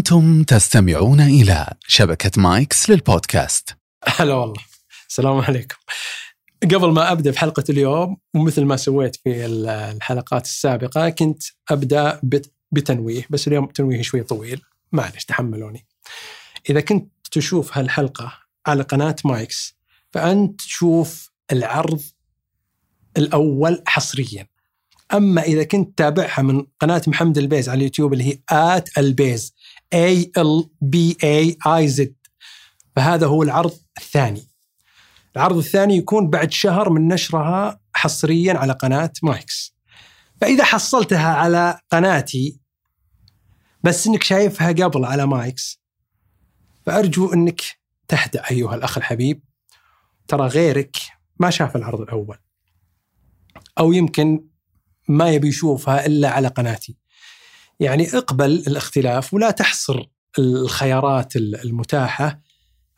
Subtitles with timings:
[0.00, 3.76] أنتم تستمعون إلى شبكة مايكس للبودكاست.
[4.06, 4.62] هلا والله.
[5.08, 5.76] السلام عليكم.
[6.62, 12.20] قبل ما أبدأ في حلقه اليوم ومثل ما سويت في الحلقات السابقة كنت أبدأ
[12.72, 14.62] بتنويه بس اليوم تنويه شوي طويل.
[14.92, 15.86] معلش تحملوني.
[16.70, 18.32] إذا كنت تشوف هالحلقة
[18.66, 19.76] على قناة مايكس
[20.10, 22.02] فأنت تشوف العرض
[23.16, 24.46] الأول حصريا.
[25.12, 29.54] أما إذا كنت تابعها من قناة محمد البيز على اليوتيوب اللي هي at البيز
[29.94, 32.14] A L B A E Z
[32.96, 34.42] فهذا هو العرض الثاني.
[35.36, 39.74] العرض الثاني يكون بعد شهر من نشرها حصريا على قناة مايكس.
[40.40, 42.60] فإذا حصلتها على قناتي
[43.84, 45.80] بس إنك شايفها قبل على مايكس
[46.86, 47.60] فأرجو إنك
[48.08, 49.42] تهدأ أيها الأخ الحبيب.
[50.28, 50.96] ترى غيرك
[51.38, 52.38] ما شاف العرض الأول
[53.78, 54.44] أو يمكن
[55.08, 56.99] ما يبي يشوفها إلا على قناتي.
[57.80, 60.04] يعني اقبل الاختلاف ولا تحصر
[60.38, 62.40] الخيارات المتاحة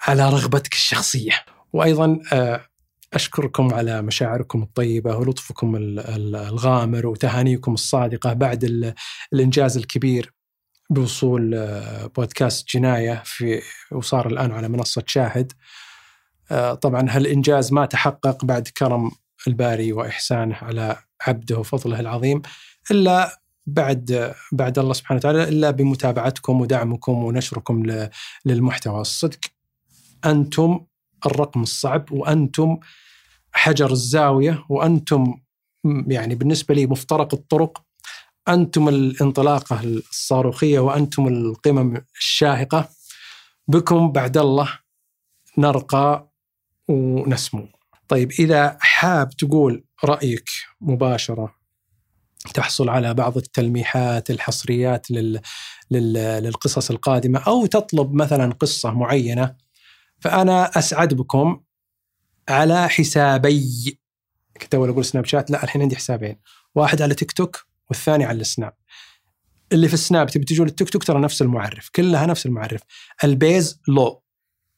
[0.00, 1.32] على رغبتك الشخصية.
[1.72, 2.66] وأيضا آه،
[3.14, 8.92] أشكركم على مشاعركم الطيبة ولطفكم الغامر وتهانيكم الصادقة بعد
[9.32, 10.34] الإنجاز الكبير
[10.90, 15.52] بوصول آه، بودكاست جناية في وصار الآن على منصة شاهد.
[16.50, 19.10] آه، طبعا هالإنجاز ما تحقق بعد كرم
[19.46, 20.96] الباري وإحسانه على
[21.26, 22.42] عبده وفضله العظيم
[22.90, 28.06] إلا بعد بعد الله سبحانه وتعالى إلا بمتابعتكم ودعمكم ونشركم
[28.46, 29.00] للمحتوى.
[29.00, 29.38] الصدق
[30.24, 30.80] أنتم
[31.26, 32.78] الرقم الصعب وأنتم
[33.52, 35.34] حجر الزاوية وأنتم
[35.84, 37.84] يعني بالنسبة لي مفترق الطرق.
[38.48, 42.88] أنتم الانطلاقة الصاروخية وأنتم القمم الشاهقة.
[43.68, 44.78] بكم بعد الله
[45.58, 46.32] نرقى
[46.88, 47.68] ونسمو.
[48.08, 50.48] طيب إذا حاب تقول رأيك
[50.80, 51.61] مباشرة
[52.54, 55.40] تحصل على بعض التلميحات الحصريات لل...
[55.90, 56.12] لل...
[56.12, 59.56] للقصص القادمة أو تطلب مثلا قصة معينة.
[60.20, 61.60] فأنا أسعد بكم
[62.48, 63.98] على حسابي.
[64.60, 66.36] كنت أول أقول سناب شات لا الحين عندي حسابين.
[66.74, 68.72] واحد على تيك توك والثاني على السناب
[69.72, 72.80] اللي في السناب تبي تجون التيك توك ترى نفس المعرف كلها نفس المعرف.
[73.24, 74.22] البيز law.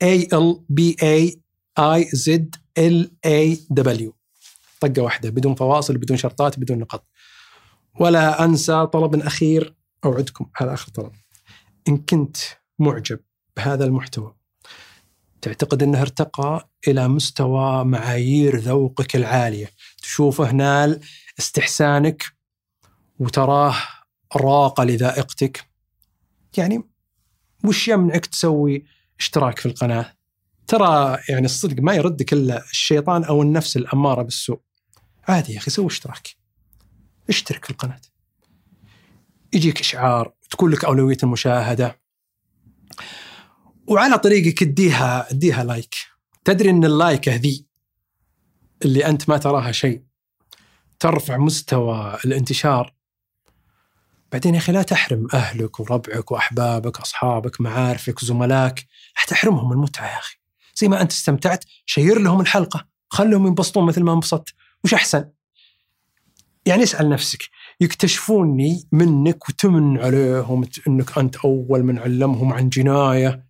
[0.02, 1.40] A L B A
[1.78, 4.16] E Z L A W
[4.80, 7.06] طقة واحدة بدون فواصل بدون شرطات بدون نقط
[8.00, 9.74] ولا أنسى طلب أخير
[10.04, 11.12] أوعدكم هذا آخر طلب.
[11.88, 12.36] إن كنت
[12.78, 13.20] معجب
[13.56, 14.34] بهذا المحتوى
[15.44, 19.70] تعتقد أنه ارتقى إلى مستوى معايير ذوقك العالية.
[20.02, 21.00] تشوفه نال
[21.38, 22.24] استحسانك
[23.18, 23.74] وتراه
[24.36, 25.64] راق لذائقتك.
[26.56, 26.82] يعني
[27.64, 28.84] وش يمنعك تسوي
[29.18, 30.12] اشتراك في القناة؟
[30.66, 34.60] ترى يعني الصدق ما يردك إلا الشيطان أو النفس الأمارة بالسوء.
[35.28, 36.43] عادي يا أخي سوي اشتراك.
[37.28, 38.00] اشترك في القناة.
[39.52, 42.00] يجيك إشعار تكون لك أولوية المشاهدة.
[43.86, 45.94] وعلى طريقك اديها اديها لايك.
[46.44, 47.66] تدري إن ال like ذي
[48.84, 50.02] اللي أنت ما تراها شيء.
[51.00, 52.94] ترفع مستوى الانتشار.
[54.32, 58.86] بعدين يا أخي لا تحرم أهلك وربعك وأحبابك أصحابك معارفك زملائك.
[59.18, 60.36] لا تحرمهم المتعة يا أخي.
[60.74, 62.88] زي ما أنت استمتعت share لهم الحلقة.
[63.08, 64.54] خلهم ينبسطون مثل ما انبسطت.
[64.84, 65.30] وش أحسن؟
[66.66, 67.42] يعني اسأل نفسك
[67.80, 73.46] يكتشفوني منك وتمن عليهم إنك أنت أول من علمهم عن جناية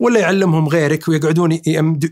[0.00, 1.58] ولا يعلمهم غيرك ويقعدون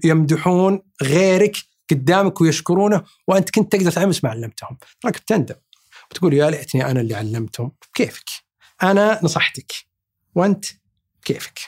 [0.05, 1.57] يمدحون غيرك
[1.91, 4.79] قدامك ويشكرونه وأنت كنت تقدر تعمس ما علمتهم.
[5.05, 5.55] راك بتندم
[6.11, 7.73] وتقول يا ليتني أنا اللي علمتهم.
[7.95, 8.29] كيفك
[8.83, 9.73] أنا نصحتك.
[10.35, 10.65] وأنت
[11.25, 11.59] كيفك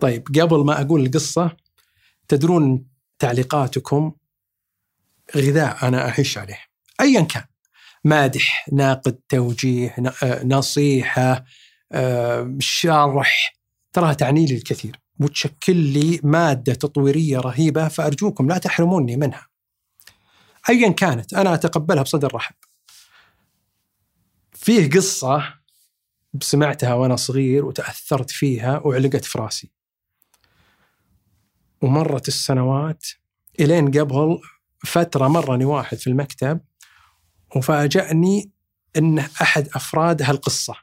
[0.00, 1.56] طيب قبل ما أقول القصة
[2.28, 4.12] تدرون تعليقاتكم
[5.36, 6.60] غذاء أنا اعيش عليه
[7.00, 7.44] ايا كان
[8.04, 11.44] مادح ناقد توجيه آه، نصيحة
[11.92, 13.56] آه، شرح
[13.92, 19.46] تراها تعني لي الكثير وتشكل لي مادة تطويرية رهيبة فأرجوكم لا تحرموني منها.
[20.68, 22.54] ايا كانت أنا أتقبلها بصدر رحب.
[24.52, 25.54] فيه قصة
[26.40, 29.75] سمعتها وأنا صغير وتأثرت فيها وعلقت في راسي.
[31.82, 33.06] ومرت السنوات
[33.60, 34.38] إلين قبل
[34.84, 36.60] فترة مرني واحد في المكتب
[37.56, 38.50] وفاجأني
[38.96, 40.74] انه أحد أفراد هالقصة.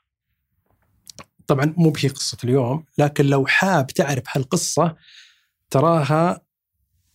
[1.48, 4.96] طبعا مو بهي قصة اليوم لكن لو حاب تعرف هالقصة
[5.70, 6.42] تراها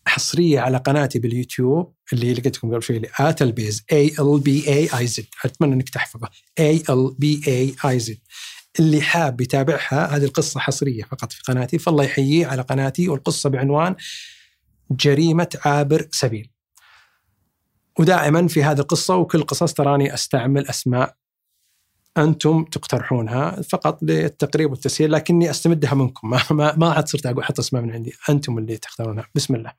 [0.07, 4.89] حصرية على قناتي باليوتيوب اللي لقيتكم قبل شوي اللي at البيز A L B A
[4.99, 6.29] E Z أتمنى إنك تحفظه.
[6.59, 8.19] A L B A E Z
[8.79, 13.97] اللي حاب يتابعها هذه القصة حصرية فقط في قناتي فالله يحييه على قناتي والقصة بعنوان
[14.91, 16.51] جريمة عابر سبيل.
[17.99, 21.15] ودائما في هذه القصة وكل قصص تراني أستعمل أسماء
[22.17, 26.31] أنتم تقترحونها فقط للتقريب والتسهيل لكني أستمدها منكم.
[26.31, 29.25] ما ما, ما عاد صرت أقول أحط أسماء من عندي أنتم اللي تختارونها.
[29.35, 29.73] بسم الله.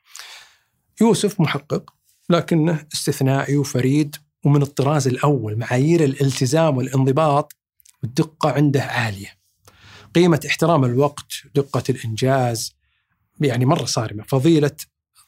[1.01, 1.93] يوسف محقق
[2.29, 4.15] لكنه استثنائي وفريد
[4.45, 7.58] ومن الطراز الأول معايير الالتزام والانضباط
[8.03, 9.39] والدقة عنده عالية.
[10.15, 12.75] قيمة احترام الوقت دقة الإنجاز
[13.41, 14.23] يعني مرة صارمة.
[14.23, 14.75] فضيلة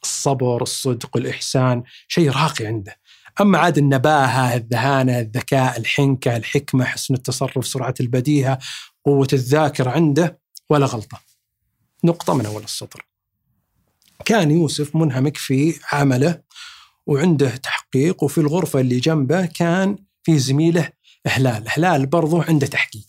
[0.04, 3.00] الصبر الصدق والاحسان شيء راقي عنده.
[3.42, 8.60] أما عاد النباهة الذهانة الذكاء الحنكة الحكمة حسن التصرف سرعة البديهة
[9.06, 10.40] قوة الذاكرة عنده
[10.70, 11.22] ولا غلطة.
[12.04, 13.06] نقطة من أول السطر.
[14.26, 16.42] كان يوسف منهمك في عمله
[17.08, 20.90] وعنده تحقيق وفي الغرفة اللي جنبه كان في زميله
[21.28, 23.06] هلال هلال برضو عنده تحقيق.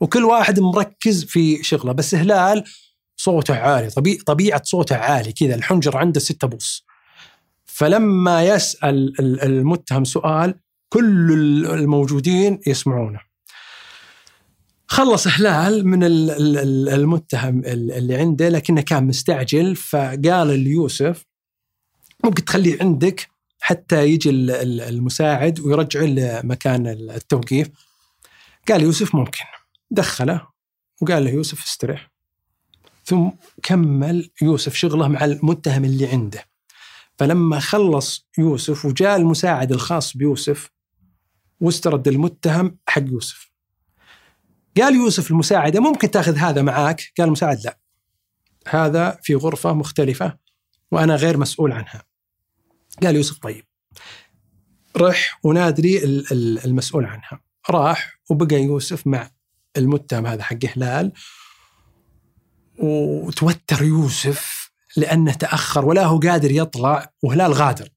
[0.00, 1.92] وكل واحد مركز في شغله.
[1.92, 2.64] بس هلال
[3.16, 3.90] صوته عالي.
[4.26, 5.32] طبيعة صوته عالي.
[5.32, 6.86] كذا الحنجر عنده ستة بوص
[7.64, 10.54] فلما يسأل المتهم سؤال
[10.88, 11.32] كل
[11.66, 13.20] الموجودين يسمعونه.
[14.86, 19.76] خلص هلال من المتهم اللي عنده لكنه كان مستعجل.
[19.76, 21.26] فقال ليوسف
[22.24, 23.28] ممكن تخليه عندك؟
[23.60, 24.30] حتى يجي
[24.88, 27.68] المساعد ويرجعه لمكان التوقيف.
[28.68, 29.44] قال يوسف ممكن.
[29.90, 30.46] دخله
[31.02, 32.10] وقال له يوسف استريح.
[33.04, 33.28] ثم
[33.62, 36.44] كمل يوسف شغله مع المتهم اللي عنده.
[37.18, 40.70] فلما خلص يوسف وجاء المساعد الخاص بيوسف
[41.60, 43.50] واسترد المتهم حق يوسف.
[44.80, 47.78] قال يوسف المساعدة ممكن تأخذ هذا معاك؟ قال المساعد لا.
[48.68, 50.36] هذا في غرفة مختلفة
[50.90, 52.09] وأنا غير مسؤول عنها.
[53.02, 53.64] قال يوسف طيب.
[54.96, 56.04] رح ونادري
[56.64, 57.40] المسؤول عنها.
[57.70, 59.30] راح وبقى يوسف مع
[59.76, 61.12] المتهم هذا حق هلال.
[62.78, 67.88] وتوتر يوسف لأنه تأخر ولا هو قادر يطلع وهلال غادر.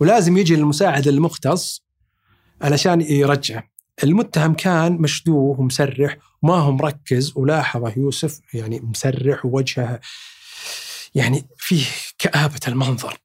[0.00, 1.84] ولازم يجي المساعد المختص
[2.62, 3.70] علشان يرجعه.
[4.04, 10.00] المتهم كان مشدوه ومسرح وما هو مركز ولاحظه يوسف يعني مسرح ووجهه.
[11.14, 11.86] يعني فيه
[12.18, 13.18] كآبة المنظر.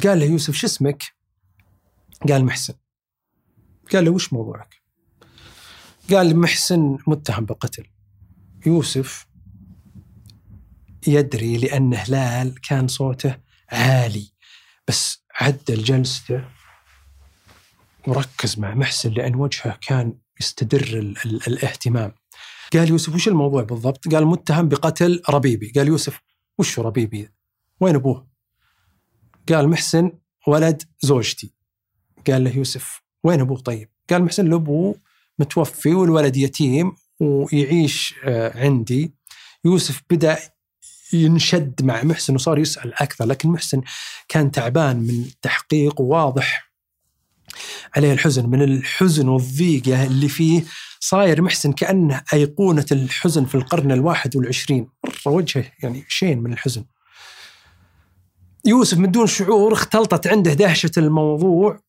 [0.00, 1.02] قال له يوسف شو اسمك؟
[2.28, 2.74] قال محسن.
[3.92, 4.82] قال له وش موضوعك؟
[6.10, 7.86] قال محسن متهم بالقتل.
[8.66, 9.26] يوسف
[11.06, 13.36] يدري لأن هلال كان صوته
[13.72, 14.32] عالي
[14.88, 16.44] بس عدل جلسته
[18.06, 22.14] وركز مع محسن لأن وجهه كان يستدر ال ال الاهتمام.
[22.72, 24.08] قال يوسف وش الموضوع بالضبط?
[24.08, 25.72] قال متهم بقتل ربيبي.
[25.76, 26.20] قال يوسف
[26.58, 27.28] وش ربيبي؟
[27.80, 28.31] وين أبوه?
[29.48, 30.12] قال محسن
[30.46, 31.50] ولد زوجتي.
[32.26, 34.94] قال له يوسف وين أبوه طيب؟ قال محسن لأبوه
[35.38, 39.14] متوفي والولد يتيم ويعيش آه، عندي.
[39.64, 40.38] يوسف بدأ
[41.12, 43.82] ينشد مع محسن وصار يسأل أكثر لكن محسن
[44.28, 46.72] كان تعبان من التحقيق وواضح
[47.96, 48.46] عليه الحزن.
[48.46, 50.64] من الحزن والضيقة اللي فيه
[51.00, 54.88] صاير محسن كأنه أيقونة الحزن في القرن الواحد والعشرين.
[55.04, 56.84] مرة وجهه يعني شين من الحزن.
[58.64, 61.80] يوسف من دون شعور اختلطت عنده دهشة الموضوع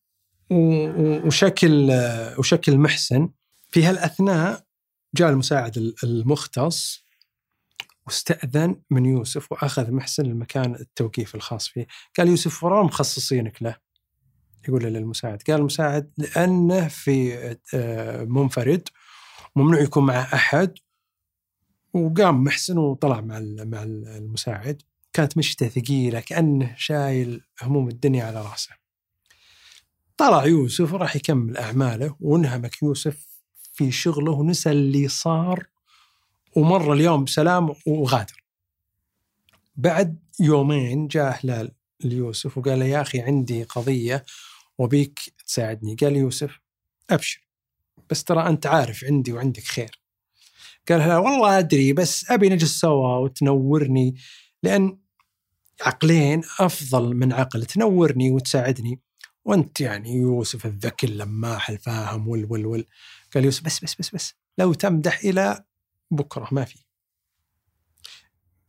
[0.50, 1.90] وشكل
[2.38, 3.28] وشكل محسن.
[3.70, 4.64] في هالأثناء
[5.14, 7.04] جاء المساعد المختص
[8.06, 11.86] واستأذن من يوسف وأخذ محسن المكان التوقيف الخاص فيه.
[12.18, 13.76] قال يوسف ورا مخصصينك له.
[14.68, 15.42] يقول للمساعد.
[15.42, 17.34] قال المساعد لأنه في
[17.74, 18.88] آه، منفرد
[19.56, 20.74] ممنوع يكون مع أحد.
[21.94, 24.82] وقام محسن وطلع مع مع المساعد.
[25.14, 28.70] كانت مشتة ثقيلة كأنه شايل هموم الدنيا على رأسه.
[30.16, 33.26] طلع يوسف وراح يكمل أعماله وانهمك يوسف
[33.72, 35.66] في شغله ونسى اللي صار
[36.56, 38.44] ومر اليوم بسلام وغادر.
[39.76, 41.72] بعد يومين جاء هلال
[42.04, 44.24] ليوسف وقال له يا أخي عندي قضية
[44.78, 45.94] وبيك تساعدني.
[45.94, 46.60] قال يوسف
[47.10, 47.48] أبشر
[48.10, 50.00] بس ترى أنت عارف عندي وعندك خير.
[50.88, 54.14] قال هلال والله أدري بس أبي نجلس سوا وتنورني
[54.62, 55.03] لأن
[55.80, 59.00] عقلين أفضل من عقل تنورني وتساعدني.
[59.44, 62.86] وأنت يعني يوسف الذكي اللماح الفاهم ول ول ول
[63.34, 64.34] قال يوسف بس بس بس بس.
[64.58, 65.64] لو تمدح إلى
[66.10, 66.84] بكرة ما في.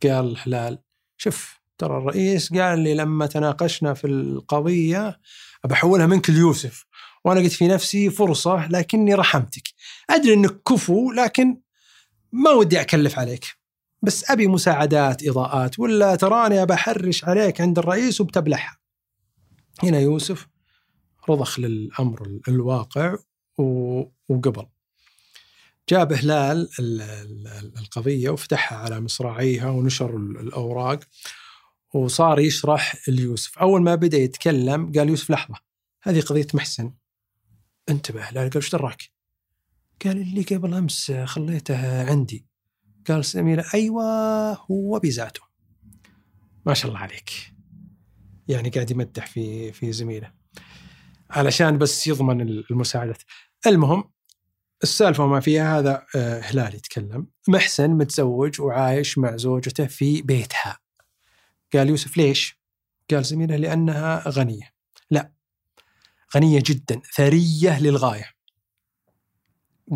[0.02, 0.78] قال هلال
[1.16, 5.20] شوف ترى الرئيس قال لي لما تناقشنا في القضية
[5.64, 6.84] بحولها منك ليوسف.
[7.24, 9.62] وأنا قلت في نفسي فرصة لكني رحمتك.
[10.10, 11.60] أدري إنك كفو لكن
[12.32, 13.44] ما ودي أكلف عليك.
[14.02, 18.78] بس أبي مساعدات إضاءات ولا تراني بحرش عليك عند الرئيس وبتبلعها.
[19.82, 20.48] هنا يوسف
[21.30, 23.16] رضخ للأمر الواقع
[24.28, 24.66] وقبل.
[25.88, 26.68] جاب هلال
[27.78, 31.00] القضية وفتحها على مصراعيها ونشر الأوراق.
[31.94, 33.58] وصار يشرح ليوسف.
[33.58, 35.54] أول ما بدأ يتكلم قال يوسف لحظة
[36.02, 36.92] هذه قضية محسن.
[37.88, 39.02] انتبه هلال قال إيش دراك؟
[40.04, 42.45] قال اللي قبل أمس خليته عندي.
[43.08, 45.40] قال سميرة أيوه هو بذاته.
[46.66, 47.30] ما شاء الله عليك.
[48.48, 50.32] يعني قاعد يمدح في في زميله.
[51.30, 53.16] علشان بس يضمن المساعدة.
[53.66, 54.04] المهم
[54.82, 57.26] السالفة وما فيها هذا آه، هلال يتكلم.
[57.48, 60.78] محسن متزوج وعايش مع زوجته في بيتها.
[61.74, 62.60] قال يوسف ليش؟
[63.10, 64.72] قال زميله لأنها غنية.
[65.10, 65.32] لا
[66.36, 68.30] غنية جدا ثرية للغاية.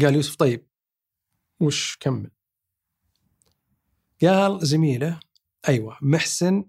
[0.01, 0.67] قال يوسف طيب
[1.61, 2.31] وش كمل؟
[4.23, 5.21] قال زميله
[5.69, 6.65] أيوة محسن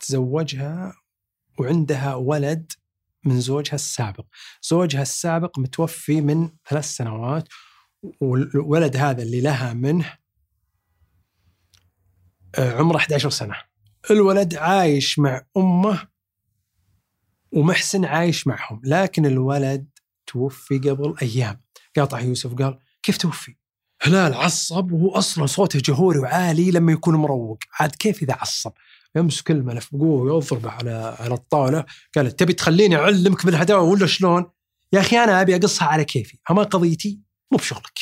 [0.00, 0.94] تزوجها
[1.58, 2.72] وعندها ولد
[3.24, 4.24] من زوجها السابق.
[4.62, 7.48] زوجها السابق متوفي من ثلاث سنوات
[8.20, 10.18] والولد هذا اللي لها منه
[12.58, 13.54] آه، عمره 11 سنة.
[14.10, 16.08] الولد عايش مع أمه
[17.52, 19.88] ومحسن عايش معهم لكن الولد
[20.26, 21.60] توفي قبل أيام.
[21.96, 23.57] قاطع يوسف قال كيف توفي؟
[24.02, 28.72] هلال عصب وهو أصلا صوته جهوري وعالي لما يكون مروق عاد كيف إذا عصب
[29.16, 31.84] يمسك الملف بقوه ويضربه على على الطاولة
[32.16, 34.50] قال تبي تخليني أعلمك بالهداوه ولا شلون؟
[34.92, 37.20] يا أخي أنا أبي أقصها على كيفي، أما قضيتي
[37.52, 37.98] مو بشغلك.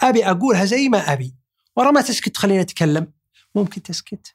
[0.00, 1.34] أبي أقولها زي ما أبي،
[1.76, 3.12] ورا ما تسكت تخليني اتكلم.
[3.54, 4.34] ممكن تسكت؟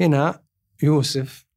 [0.00, 0.42] هنا
[0.82, 1.47] يوسف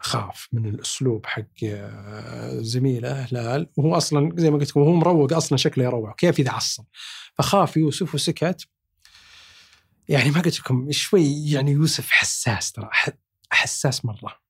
[0.00, 5.32] خاف من الأسلوب حق آه، زميله هلال وهو أصلا زي ما قلت لكم هو مروق
[5.32, 6.84] أصلا شكله يروع كيف اذا عصب
[7.34, 8.68] فخاف يوسف وسكت.
[10.08, 12.90] يعني ما قلت لكم شوي يعني يوسف حساس ترى
[13.50, 14.40] حساس مرة.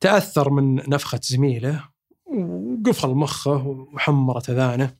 [0.00, 1.88] تأثر من نفخة زميله
[2.26, 4.94] وقفل مخه وحمرت أذانه.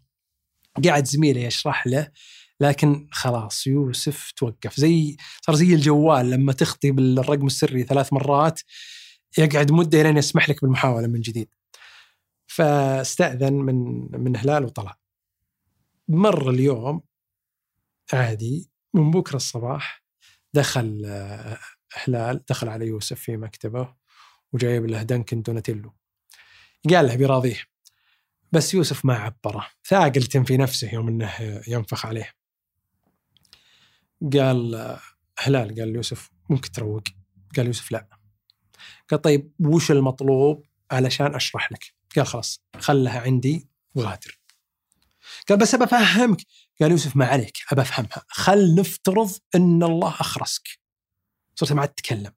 [0.85, 2.09] قاعد زميله يشرح له
[2.61, 4.81] لكن خلاص يوسف توقف.
[4.81, 8.61] زي صار زي الجوال لما تخطي بالرقم السري ثلاث مرات
[9.39, 11.49] يقعد مدة لين يسمح لك بالمحاولة من جديد.
[12.47, 14.99] فاستأذن من من هلال وطلع.
[16.09, 17.03] مر اليوم
[18.13, 20.05] عادي من بكرة الصباح
[20.55, 21.07] دخل
[21.95, 23.95] هلال دخل على يوسف في مكتبه
[24.53, 25.95] وجايب له دنكن دوناتيلو.
[26.91, 27.61] قال له بيراضيه.
[28.53, 29.67] بس يوسف ما عبره.
[29.85, 32.35] ثاقل في نفسه يوم إنه ينفخ عليه.
[34.33, 34.99] قال
[35.39, 37.03] هلال قال يوسف ممكن تروق؟
[37.57, 38.20] قال يوسف لا.
[39.11, 41.95] قال طيب وش المطلوب؟ علشان أشرح لك.
[42.17, 44.39] قال خلاص خلها عندي وغادر.
[45.49, 46.43] قال بس بفهمك
[46.81, 48.25] قال يوسف ما عليك أبى أفهمها.
[48.29, 50.69] خل نفترض إن الله أخرسك.
[51.55, 52.33] صرت ما عاد تتكلم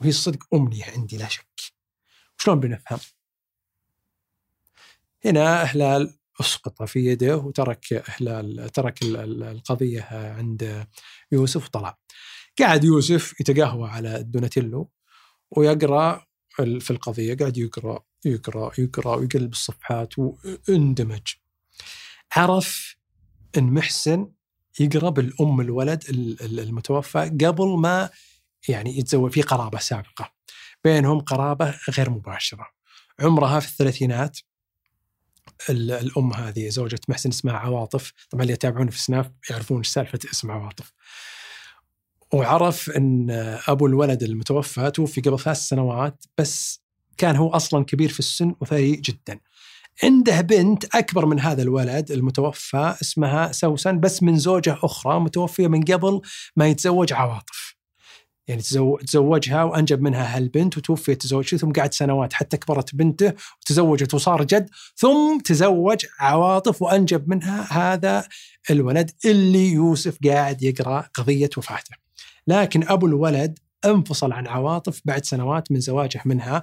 [0.00, 1.60] وهي الصدق أمنية عندي لا شك.
[2.38, 2.98] شلون بنفهم؟
[5.24, 10.86] هنا هلال أسقط في يده وترك هلال ترك القضية عند
[11.32, 11.98] يوسف وطلع.
[12.58, 14.90] قاعد يوسف يتقهوى على الدوناتيلو.
[15.56, 21.34] ويقرأ في القضية قاعد يقرأ يقرأ يقرأ ويقلب الصفحات واندمج
[22.32, 22.96] عرف
[23.58, 24.28] إن محسن
[24.80, 26.04] يقرب الام الولد
[26.40, 28.10] المتوفى قبل ما
[28.68, 30.32] يعني يتزوج في قرابة سابقة.
[30.84, 32.66] بينهم قرابة غير مباشرة.
[33.20, 34.38] عمرها في الثلاثينات.
[35.70, 38.12] الأم هذه زوجة محسن اسمها عواطف.
[38.30, 40.92] طبعا اللي يتابعون في سناف يعرفون سالفة اسم عواطف.
[42.34, 43.30] وعرف إن
[43.68, 46.80] أبو الولد المتوفى توفي قبل ثلاث سنوات بس
[47.16, 49.40] كان هو أصلا كبير في السن وثري جدا
[50.02, 55.82] عنده بنت أكبر من هذا الولد المتوفى اسمها سوسن بس من زوجة أخرى متوفية من
[55.82, 56.20] قبل
[56.56, 57.74] ما يتزوج عواطف.
[58.48, 58.62] يعني
[59.06, 64.70] تزوجها وأنجب منها هالبنت وتوفيت تزوجته ثم قعد سنوات حتى كبرت بنته وتزوجت وصار جد
[64.96, 68.28] ثم تزوج عواطف وأنجب منها هذا
[68.70, 72.03] الولد اللي يوسف قاعد يقرأ قضية وفاته.
[72.46, 76.62] لكن أبو الولد انفصل عن عواطف بعد سنوات من زواجه منها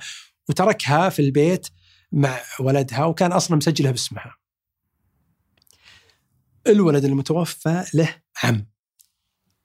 [0.49, 1.67] وتركها في البيت
[2.11, 4.35] مع ولدها وكان أصلا مسجلها باسمها.
[6.67, 8.67] الولد المتوفى له عم.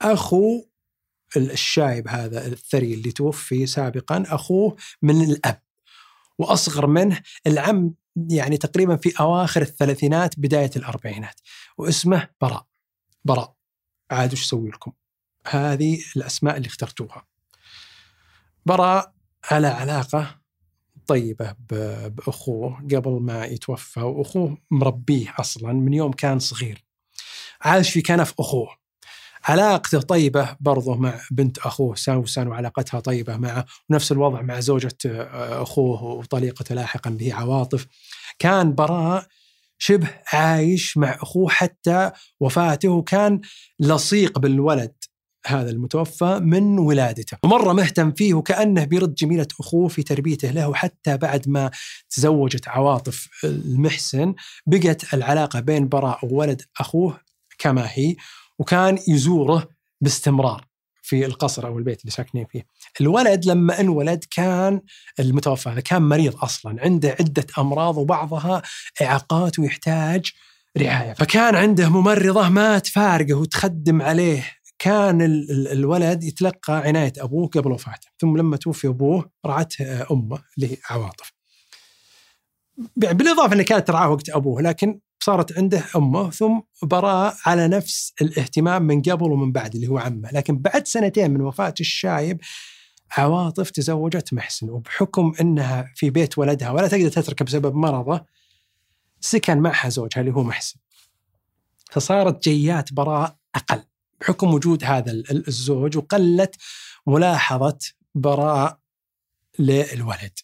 [0.03, 0.65] أخو
[1.37, 5.63] الشايب هذا الثري اللي توفي سابقا أخوه من الأب.
[6.39, 7.95] وأصغر منه العم
[8.31, 11.41] يعني تقريبا في أواخر الثلاثينات بداية الأربعينات
[11.79, 12.67] واسمه براء.
[13.25, 13.57] براء.
[14.11, 14.93] عاد وش أسوي لكم؟
[15.49, 17.27] هذه الأسماء اللي اخترتوها.
[18.67, 19.13] براء
[19.51, 20.41] على علاقة
[21.07, 26.85] طيبة بأخوه قبل ما يتوفى وأخوه مربيه أصلا من يوم كان صغير.
[27.61, 28.69] عايش في كنف أخوه.
[29.45, 35.63] علاقته طيبة برضه مع بنت أخوه سوسن وعلاقتها طيبة معه ونفس الوضع مع زوجة آه،
[35.63, 37.87] أخوه وطليقته لاحقا هي عواطف.
[38.39, 39.27] كان براء
[39.79, 42.11] شبه عايش مع أخوه حتى
[42.41, 43.41] وفاته وكان
[43.81, 44.96] لصيق بالولد.
[45.47, 51.17] هذا المتوفى من ولادته ومرة مهتم فيه وكأنه بيرد جميلة أخوه في تربيته له وحتى
[51.17, 51.71] بعد ما
[52.11, 54.35] تزوجت عواطف المحسن
[54.67, 57.21] بقت العلاقة بين براء وولد أخوه
[57.59, 58.17] كما هي
[58.59, 59.69] وكان يزوره
[60.01, 60.67] باستمرار
[61.03, 62.67] في القصر أو البيت اللي ساكنين فيه.
[63.01, 64.81] الولد لما انولد كان
[65.21, 68.63] المتوفى هذا كان مريض أصلا، عنده عدة أمراض وبعضها
[69.03, 70.33] إعاقات ويحتاج
[70.79, 75.23] رعاية، فكان عنده ممرضة ما تفارقه وتخدم عليه كان
[75.73, 81.33] الولد يتلقى عناية أبوه قبل وفاته، ثم لما توفي أبوه رعته أمه اللي هي عواطف.
[82.97, 88.83] بالإضافة انه كانت ترعاه وقت أبوه لكن صارت عنده أمه ثم براء على نفس الاهتمام
[88.83, 92.41] من قبل ومن بعد اللي هو عمه، لكن بعد سنتين من وفاه الشايب
[93.11, 98.25] عواطف تزوجت محسن وبحكم إنها في بيت ولدها ولا تقدر تتركه بسبب مرضه
[99.21, 100.81] سكن معها زوجها اللي هو محسن.
[101.91, 103.83] فصارت جيات براء أقل
[104.21, 106.57] بحكم وجود هذا الزوج وقلت
[107.07, 107.79] ملاحظة
[108.15, 108.79] براء
[109.59, 110.39] للولد.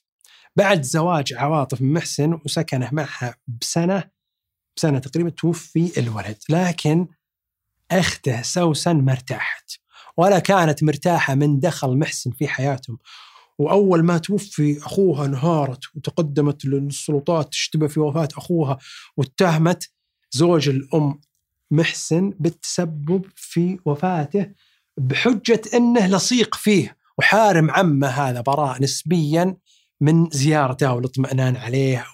[0.56, 4.04] بعد زواج عواطف محسن وسكنه معها بسنة
[4.76, 7.06] بسنة تقريبا توفي الولد لكن
[7.90, 9.70] أخته سوسن ما ارتاحت
[10.16, 12.98] ولا كانت مرتاحة من دخل محسن في حياتهم
[13.58, 18.78] وأول ما توفي أخوها انهارت وتقدمت للسلطات تشتبه في وفاة أخوها
[19.16, 19.90] واتهمت
[20.30, 21.20] زوج الأم
[21.72, 24.46] محسن بالتسبب في وفاته
[24.98, 29.56] بحجة إنه لصيق فيه وحارم عمه هذا براء نسبيا
[30.00, 32.04] من زيارته والاطمئنان عليه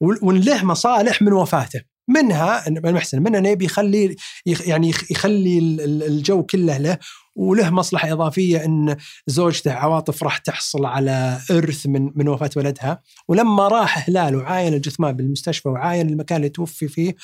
[0.00, 1.80] وإن له مصالح من وفاته.
[2.08, 6.98] منها المحسن منها إنه يبي يخلي يعني يخلي الجو كله له
[7.36, 8.96] وله مصلحة إضافية إن
[9.26, 13.02] زوجته عواطف راح تحصل على إرث من من وفاة ولدها.
[13.28, 17.14] ولما راح هلال وعاين الجثمان بالمستشفى وعاين المكان اللي توفي فيه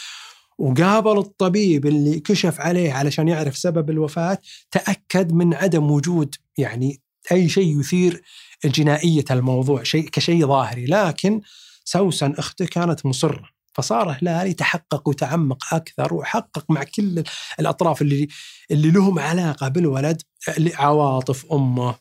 [0.59, 4.39] وقابل الطبيب اللي كشف عليه علشان يعرف سبب الوفاة
[4.71, 7.01] تأكد من عدم وجود يعني
[7.33, 8.23] أي شيء يثير
[8.65, 10.87] الجنائية الموضوع شيء كشيء ظاهري.
[10.87, 11.41] لكن
[11.85, 17.25] سوسن أخته كانت مصرة فصار هلال يتحقق ويتعمق أكثر وحقق مع كل
[17.61, 18.29] الأطراف اللي
[18.71, 20.23] اللي لهم علاقة بالولد
[20.59, 21.95] عواطف أمه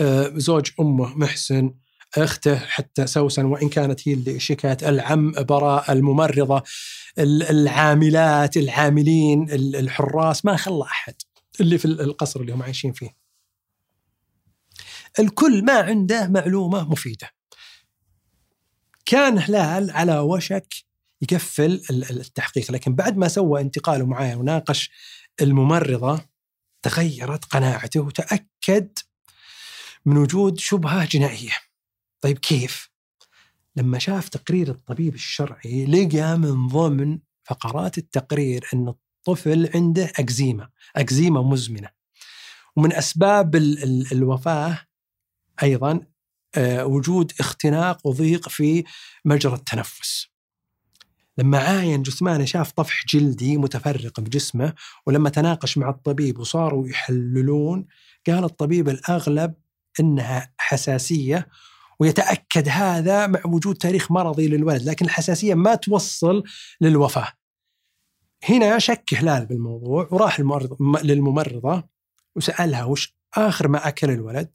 [0.00, 1.74] آه، زوج أمه محسن
[2.16, 6.62] أخته حتى سوسن وإن كانت هي اللي شكت العم براء الممرضة.
[7.18, 11.14] العاملات العاملين الحراس ما خلى أحد.
[11.60, 13.16] اللي في القصر اللي هم عايشين فيه.
[15.18, 17.30] الكل ما عنده معلومة مفيدة.
[19.04, 20.74] كان هلال على وشك
[21.22, 22.72] يقفل التحقيق.
[22.72, 24.90] لكن بعد ما سوى انتقاله معايا وناقش
[25.42, 26.20] الممرضة
[26.82, 28.88] تغيرت قناعته وتأكد
[30.06, 31.65] من وجود شبهة جنائية.
[32.26, 32.90] طيب كيف؟
[33.76, 41.42] لما شاف تقرير الطبيب الشرعي لقى من ضمن فقرات التقرير أن الطفل عنده أكزيما أكزيما
[41.42, 41.88] مزمنة
[42.76, 43.56] ومن أسباب
[44.12, 44.78] الوفاة
[45.62, 46.00] أيضا
[46.54, 48.84] آه، وجود اختناق وضيق في
[49.24, 50.26] مجرى التنفس
[51.38, 54.74] لما عاين جثمانه شاف طفح جلدي متفرق بجسمه
[55.06, 57.86] ولما تناقش مع الطبيب وصاروا يحللون
[58.26, 59.54] قال الطبيب الأغلب
[60.00, 61.48] أنها حساسية
[62.00, 66.42] ويتأكد هذا مع وجود تاريخ مرضي للولد لكن الحساسية ما توصل
[66.80, 67.32] للوفاة.
[68.48, 70.40] هنا شك هلال بالموضوع وراح
[70.80, 71.82] للممرضة
[72.36, 74.52] وسألها وش آخر ما أكل الولد؟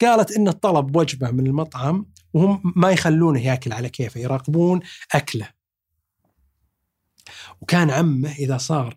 [0.00, 4.80] قالت انه طلب وجبة من المطعم وهم ما يخلونه ياكل على كيفه يراقبون
[5.14, 5.48] أكله.
[7.60, 8.96] وكان عمه إذا صار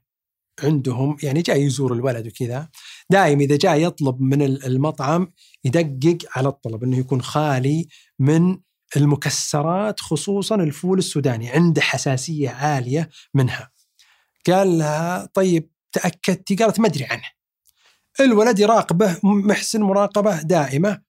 [0.63, 2.69] عندهم يعني جاي يزور الولد وكذا
[3.09, 5.31] دائما إذا جاء يطلب من المطعم
[5.63, 7.87] يدقق على الطلب إنه يكون خالي
[8.19, 8.57] من
[8.97, 13.71] المكسرات خصوصا الفول السوداني عنده حساسية عالية منها.
[14.47, 17.23] قال لها طيب تاكدتي قالت ما أدري عنه.
[18.19, 21.01] الولد يراقبه محسن مراقبة دائمة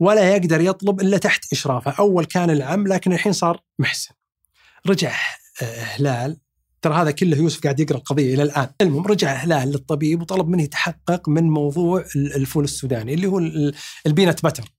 [0.00, 1.90] ولا يقدر يطلب إلا تحت إشرافه.
[1.98, 4.14] أول كان العم لكن الحين صار محسن.
[4.86, 5.14] رجع
[5.62, 6.40] آه، هلال
[6.84, 10.62] ترى هذا كله يوسف قاعد يقرأ القضية إلى الآن، المهم رجع هلال للطبيب وطلب منه
[10.62, 13.38] يتحقق من موضوع الفول السوداني اللي هو
[14.06, 14.72] ال peanut butter.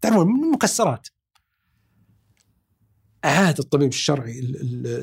[0.00, 1.08] تعرفون من المكسرات.
[3.24, 4.42] عاد الطبيب الشرعي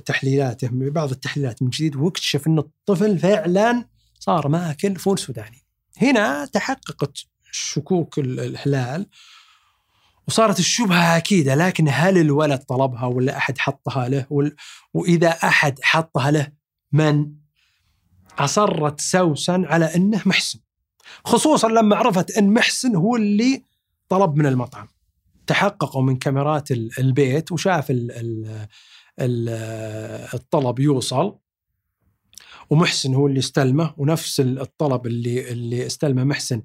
[0.05, 3.85] تحليلاته بعض التحليلات من جديد واكتشف إن الطفل فعلا
[4.19, 5.65] صار ماكل فول سوداني.
[5.97, 7.17] هنا تحققت
[7.51, 9.05] شكوك الهلال
[10.29, 14.25] وصارت الشبهة أكيدة لكن هل الولد طلبها ولا أحد حطها له؟
[14.93, 16.47] وإذا أحد حطها له
[16.91, 17.31] من؟
[18.39, 20.59] أصرت سوسن على أنه محسن.
[21.25, 23.63] خصوصا لما عرفت أن محسن هو اللي
[24.09, 24.87] طلب من المطعم.
[25.47, 28.67] تحققوا من كاميرات البيت وشاف ال ال
[29.19, 29.49] ال
[30.33, 31.37] الطلب يوصل
[32.69, 36.61] ومحسن هو اللي استلمه ونفس الطلب اللي اللي استلمه محسن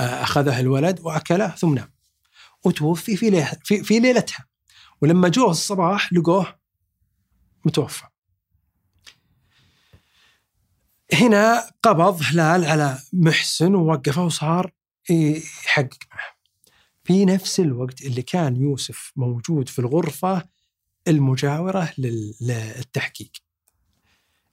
[0.00, 2.01] آه، أخذه الولد وأكله ثم نام.
[2.64, 4.46] وتوفي في ليلة في, في ليلتها.
[5.02, 6.58] ولما جوه الصباح لقوه
[7.64, 8.04] متوفى.
[11.12, 14.72] هنا قبض هلال على محسن ووقفه وصار
[15.10, 16.32] يحقق معه
[17.04, 20.42] في نفس الوقت اللي كان يوسف موجود في الغرفة
[21.08, 21.92] المجاورة
[22.40, 23.30] للتحقيق.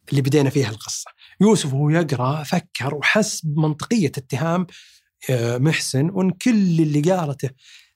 [0.09, 1.11] اللي بدينا فيها القصة.
[1.41, 4.67] يوسف وهو يقرأ فكر وحس بمنطقية اتهام
[5.29, 7.49] آه، محسن وإن كل اللي قالته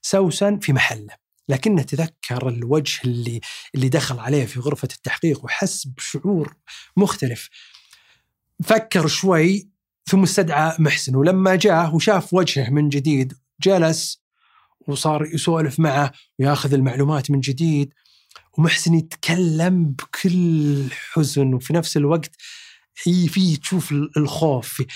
[0.04, 1.14] سوسن في محله
[1.48, 3.40] لكنه تذكر الوجه اللي
[3.74, 6.54] اللي دخل عليه في غرفة التحقيق وحس بشعور
[6.96, 7.48] مختلف.
[8.64, 9.68] فكر شوي
[10.06, 14.24] ثم استدعى محسن ولما جاء وشاف وجهه من جديد جلس
[14.88, 17.94] وصار يسولف معه وياخذ المعلومات من جديد.
[18.58, 22.36] ومحسن يتكلم بكل حزن وفي نفس الوقت
[22.94, 24.86] في تشوف الخوف في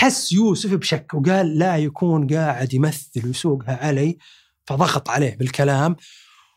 [0.00, 4.18] حس يوسف بشك وقال لا يكون قاعد يمثل ويسوقها علي
[4.66, 5.96] فضغط عليه بالكلام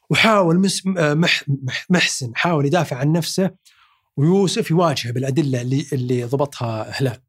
[0.09, 0.69] وحاول
[1.89, 3.51] محسن حاول يدافع عن نفسه
[4.17, 7.21] ويوسف يواجهه بالأدلة اللي اللي ضبطها هلال.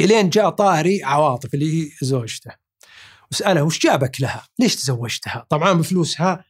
[0.00, 2.50] إلين جاء طاري عواطف اللي هي زوجته.
[3.30, 6.44] وسأله وش جابك لها؟ ليش تزوجتها؟ طبعا بفلوسها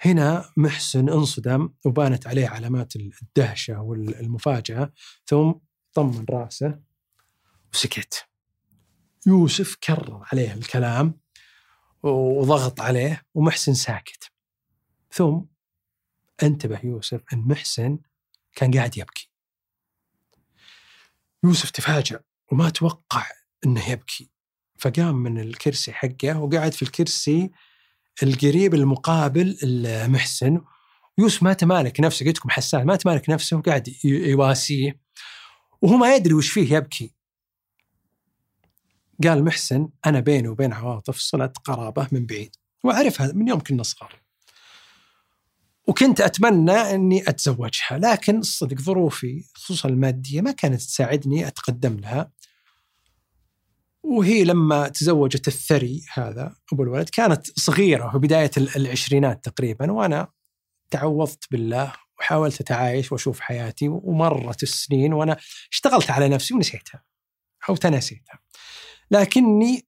[0.00, 4.92] هنا محسن انصدم وبانت عليه علامات الدهشة والمفاجأة
[5.26, 5.52] ثم
[5.94, 6.89] طمن رأسه
[7.72, 8.26] وسكت.
[9.26, 11.20] يوسف كرر عليه الكلام
[12.02, 14.30] وضغط عليه ومحسن ساكت.
[15.12, 15.40] ثم
[16.42, 17.98] انتبه يوسف إن محسن
[18.54, 19.30] كان قاعد يبكي.
[21.44, 22.20] يوسف تفاجأ
[22.52, 23.26] وما توقع
[23.66, 24.30] إنه يبكي.
[24.78, 27.50] فقام من الكرسي حقه وقعد في الكرسي
[28.22, 30.60] القريب المقابل المحسن
[31.18, 35.00] يوسف ما تمالك نفسه قلت لكم حساس ما تمالك نفسه وقاعد يواسيه.
[35.82, 37.14] وهو ما يدري وش فيه يبكي.
[39.24, 44.20] قال محسن أنا بيني وبين عواطف صله قرابة من بعيد واعرفها من يوم كنا صغار.
[45.86, 52.32] وكنت أتمنى إني أتزوجها لكن الصدق ظروفي خصوصا المادية ما كانت تساعدني أتقدم لها.
[54.02, 60.28] وهي لما تزوجت الثري هذا أبو الولد كانت صغيرة في بداية العشرينات تقريبا وأنا
[60.90, 65.36] تعوضت بالله وحاولت أتعايش وأشوف حياتي ومرت السنين وأنا
[65.72, 67.02] اشتغلت على نفسي ونسيتها
[67.68, 68.38] أو تناسيتها
[69.10, 69.86] لكني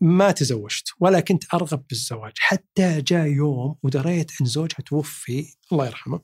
[0.00, 6.20] ما تزوجت ولا كنت أرغب بالزواج حتى جاء يوم ودريت أن زوجها توفي الله يرحمه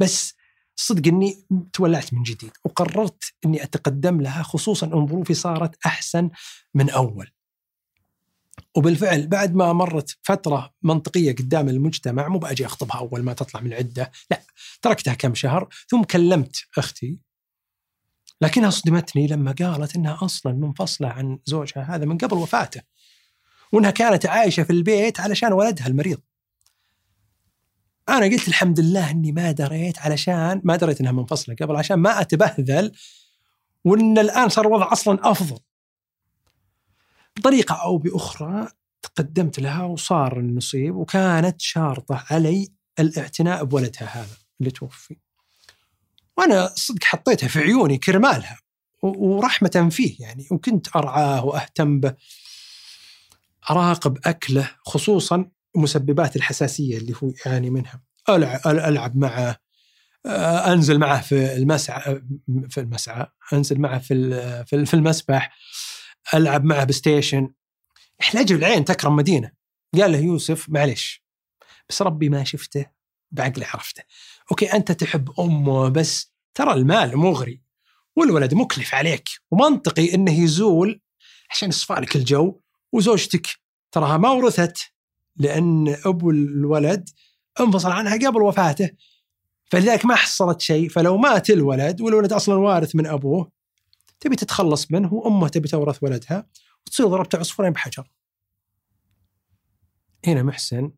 [0.00, 0.34] بس
[0.76, 6.30] صدق إني تولعت من جديد وقررت إني أتقدم لها خصوصا أن ظروفي صارت أحسن
[6.74, 7.30] من أول.
[8.76, 13.66] وبالفعل بعد ما مرت فترة منطقية قدام المجتمع مو بأجي أخطبها أول ما تطلع من
[13.66, 14.42] العده، لا
[14.82, 17.18] تركتها كم شهر ثم كلمت أختي
[18.40, 22.82] لكنها صدمتني لما قالت إنها أصلا منفصلة عن زوجها هذا من قبل وفاته.
[23.72, 26.20] وإنها كانت عايشة في البيت علشان ولدها المريض.
[28.08, 32.20] أنا قلت الحمد لله إني ما دريت علشان ما دريت إنها منفصلة قبل عشان ما
[32.20, 32.92] أتبهذل
[33.84, 35.58] وإن الآن صار الوضع أصلا أفضل.
[37.36, 38.68] بطريقة أو بأخرى
[39.02, 45.16] تقدمت لها وصار النصيب وكانت شارطة علي الاعتناء بولدها هذا اللي توفي.
[46.40, 48.58] وأنا صدق حطيتها في عيوني كرمالها
[49.02, 52.14] ورحمة فيه يعني وكنت أرعاه وأهتم به.
[53.70, 58.02] أراقب أكله خصوصا مسببات الحساسية اللي هو يعاني منها.
[58.66, 59.56] ألعب معه
[60.26, 62.22] آه، أنزل معه في المسعى
[62.68, 65.56] في المسعى أنزل معه في في المسبح
[66.34, 67.50] ألعب معه PlayStation.
[68.20, 69.52] لأجل عين تكرم مدينة.
[70.00, 71.24] قال له يوسف معلش
[71.88, 72.86] بس ربي ما شفته
[73.30, 74.02] بعقلي عرفته.
[74.50, 77.62] أوكي أنت تحب أمه بس ترى المال مغري
[78.16, 81.00] والولد مكلف عليك ومنطقي إنه يزول
[81.50, 82.60] عشان يصفى لك الجو
[82.92, 83.46] وزوجتك.
[83.92, 84.78] تراها ما ورثت
[85.36, 87.08] لأن أبو الولد
[87.60, 88.90] انفصل عنها قبل وفاته.
[89.64, 93.50] فلذلك ما حصلت شيء فلو مات الولد والولد أصلا وارث من أبوه
[94.20, 96.46] تبي تتخلص منه وأمه تبي تورث ولدها
[96.86, 98.10] وتصير ضربت عصفورين بحجر.
[100.26, 100.92] هنا محسن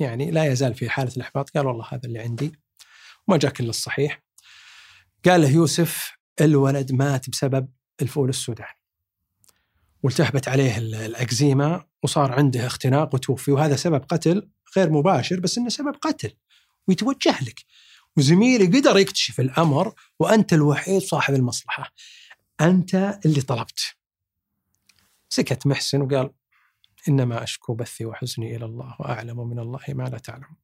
[0.00, 1.50] يعني لا يزال في حالة الإحباط.
[1.50, 2.61] قال والله هذا اللي عندي.
[3.28, 4.22] وما جاك إلا الصحيح.
[5.24, 7.68] قال له يوسف الولد مات بسبب
[8.02, 8.82] الفول السوداني.
[10.02, 15.96] والتهبت عليه الأكزيما وصار عنده اختناق وتوفي وهذا سبب قتل غير مباشر بس إنه سبب
[16.00, 16.32] قتل
[16.88, 17.60] ويتوجه لك
[18.16, 21.94] وزميلي قدر يكتشف الأمر وأنت الوحيد صاحب المصلحة
[22.60, 23.80] أنت اللي طلبت
[25.28, 26.30] سكت محسن وقال
[27.08, 30.56] إنما أشكو بثي وحزني إلى الله وأعلم من الله ما لا تعلم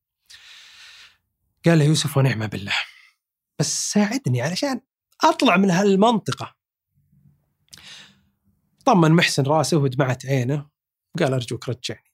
[1.66, 2.76] قال له يوسف ونعم بالله
[3.58, 4.80] بس ساعدني علشان
[5.24, 6.56] أطلع من هالمنطقة.
[8.84, 10.68] طمن محسن راسه ودمعت عينه
[11.14, 12.12] وقال أرجوك رجعني.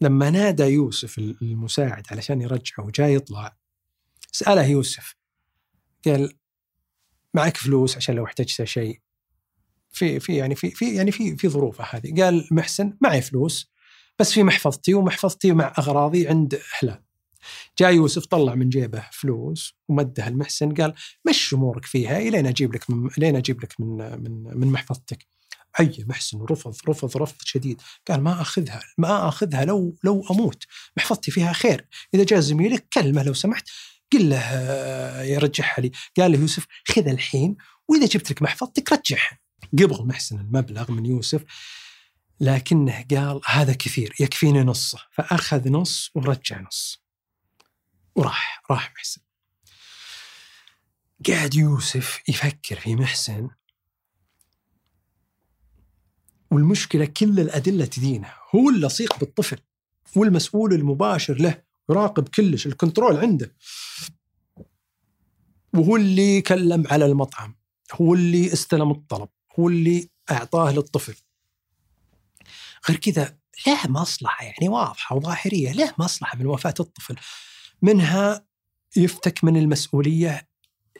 [0.00, 3.56] لما نادى يوسف المساعد علشان يرجعه وجاي يطلع
[4.32, 5.16] سأله يوسف
[6.04, 6.38] قال
[7.34, 9.00] معك فلوس عشان لو احتجت شيء؟
[9.92, 12.22] في في يعني في في يعني في في ظروفه هذه.
[12.22, 13.72] قال محسن معي فلوس
[14.18, 17.09] بس في محفظتي ومحفظتي مع أغراضي عند هلال.
[17.78, 20.94] جاء يوسف طلع من جيبه فلوس ومدها المحسن قال
[21.28, 25.26] مش أمورك فيها الين أجيب لك من لين أجيب لك من من من محفظتك؟
[25.78, 27.82] عي محسن ورفض رفض رفض شديد.
[28.08, 30.64] قال ما أخذها ما أخذها لو لو أموت.
[30.96, 31.86] محفظتي فيها خير.
[32.14, 33.68] إذا جاء زميلك كلمة لو سمحت
[34.12, 35.90] قل له آه، يرجعها لي.
[36.18, 37.56] قال له يوسف خذها الحين
[37.88, 39.38] وإذا جبت لك محفظتك رجعها.
[39.72, 41.44] قبل محسن المبلغ من يوسف
[42.40, 44.98] لكنه قال هذا كثير يكفيني نصه.
[45.12, 47.02] فأخذ نص ورجع نص.
[48.14, 49.20] وراح راح محسن.
[51.28, 53.48] قاعد يوسف يفكر في محسن.
[56.50, 59.58] والمشكلة كل الأدلة تدينه هو اللصيق بالطفل
[60.16, 63.56] والمسؤول المباشر له يراقب كلش الكنترول عنده.
[65.74, 67.56] وهو اللي كلم على المطعم
[67.92, 71.14] هو اللي استلم الطلب هو اللي أعطاه للطفل.
[72.88, 77.16] غير كذا له مصلحة يعني واضحة وظاهرية له مصلحة من وفاة الطفل.
[77.82, 78.46] منها
[78.96, 80.48] يفتك من المسؤولية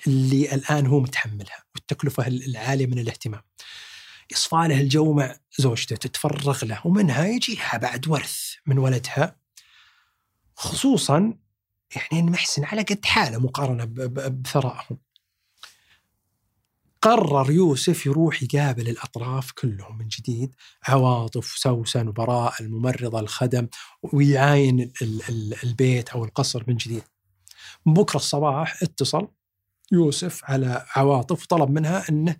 [0.06, 3.42] اللي الآن هو متحملها والتكلفة العالية من الاهتمام.
[4.32, 9.36] يصفى له الجو مع زوجته تتفرغ له ومنها يجيها بعد ورث من ولدها
[10.56, 11.34] خصوصا
[11.96, 14.98] يعني ان محسن على قد حاله مقارنة بثرائهم.
[17.02, 20.54] قرر يوسف يروح يقابل الأطراف كلهم من جديد
[20.88, 23.68] عواطف سوسن وبراء الممرضة الخدم
[24.02, 24.92] ويعاين
[25.64, 27.02] البيت أو القصر من جديد.
[27.86, 29.28] بكرة الصباح اتصل
[29.92, 32.36] يوسف على عواطف وطلب منها إنه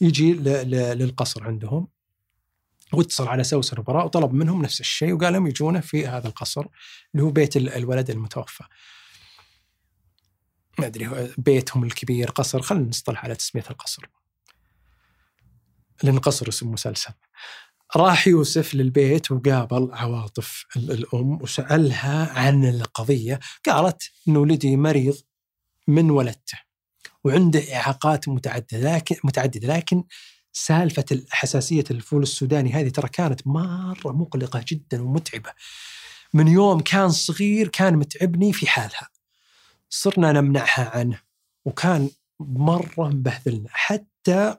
[0.00, 1.88] يجي للقصر عندهم
[2.92, 6.66] واتصل على سوسن وبراء وطلب منهم نفس الشيء وقال لهم يجونه في هذا القصر
[7.14, 8.64] اللي هو بيت الولد المتوفى.
[10.80, 14.06] ما أدري بيتهم الكبير قصر خلينا نصطلح على تسمية القصر.
[16.02, 17.12] لأن قصر اسم مسلسل.
[17.96, 25.16] راح يوسف للبيت وقابل عواطف الأم وسألها عن القضية، قالت ان ولدي مريض
[25.88, 26.58] من ولدته
[27.24, 30.04] وعنده إعاقات متعددة لكن متعددة لكن
[30.52, 35.50] سالفة حساسية الفول السوداني هذه ترى كانت مرة مقلقة جدا ومتعبة.
[36.34, 39.08] من يوم كان صغير كان متعبني في حالها.
[39.90, 41.20] صرنا نمنعها عنه
[41.64, 44.56] وكان مرة مبهذلنا حتى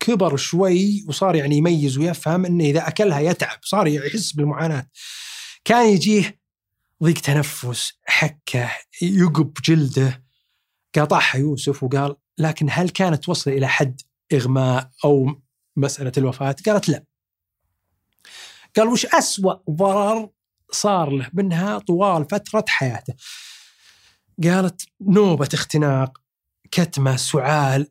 [0.00, 4.86] كبر شوي وصار يعني يميز ويفهم إنه إذا أكلها يتعب صار يحس بالمعاناة
[5.64, 6.40] كان يجيه
[7.02, 8.70] ضيق تنفس حكه
[9.02, 10.24] يقب جلده
[10.94, 14.00] قاطعها يوسف وقال لكن هل كانت توصل إلى حد
[14.32, 15.42] إغماء أو
[15.76, 17.04] مسألة الوفاة؟ قالت لا.
[18.76, 20.28] قال وش أسوأ ضرر
[20.70, 23.14] صار له منها طوال فترة حياته؟
[24.44, 26.18] قالت نوبة اختناق
[26.70, 27.86] كتمة سعال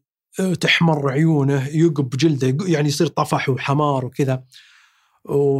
[0.59, 4.43] تحمر عيونه يقب جلده يعني يصير طفح وحمار وكذا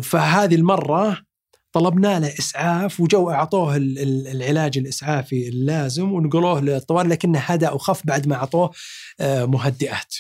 [0.04, 1.18] فهذه المرة
[1.72, 8.36] طلبنا له إسعاف وجو أعطوه العلاج الإسعافي اللازم ونقلوه للطوارئ لكنه هدأ وخف بعد ما
[8.36, 8.72] أعطوه
[9.20, 10.16] آه، مهدئات.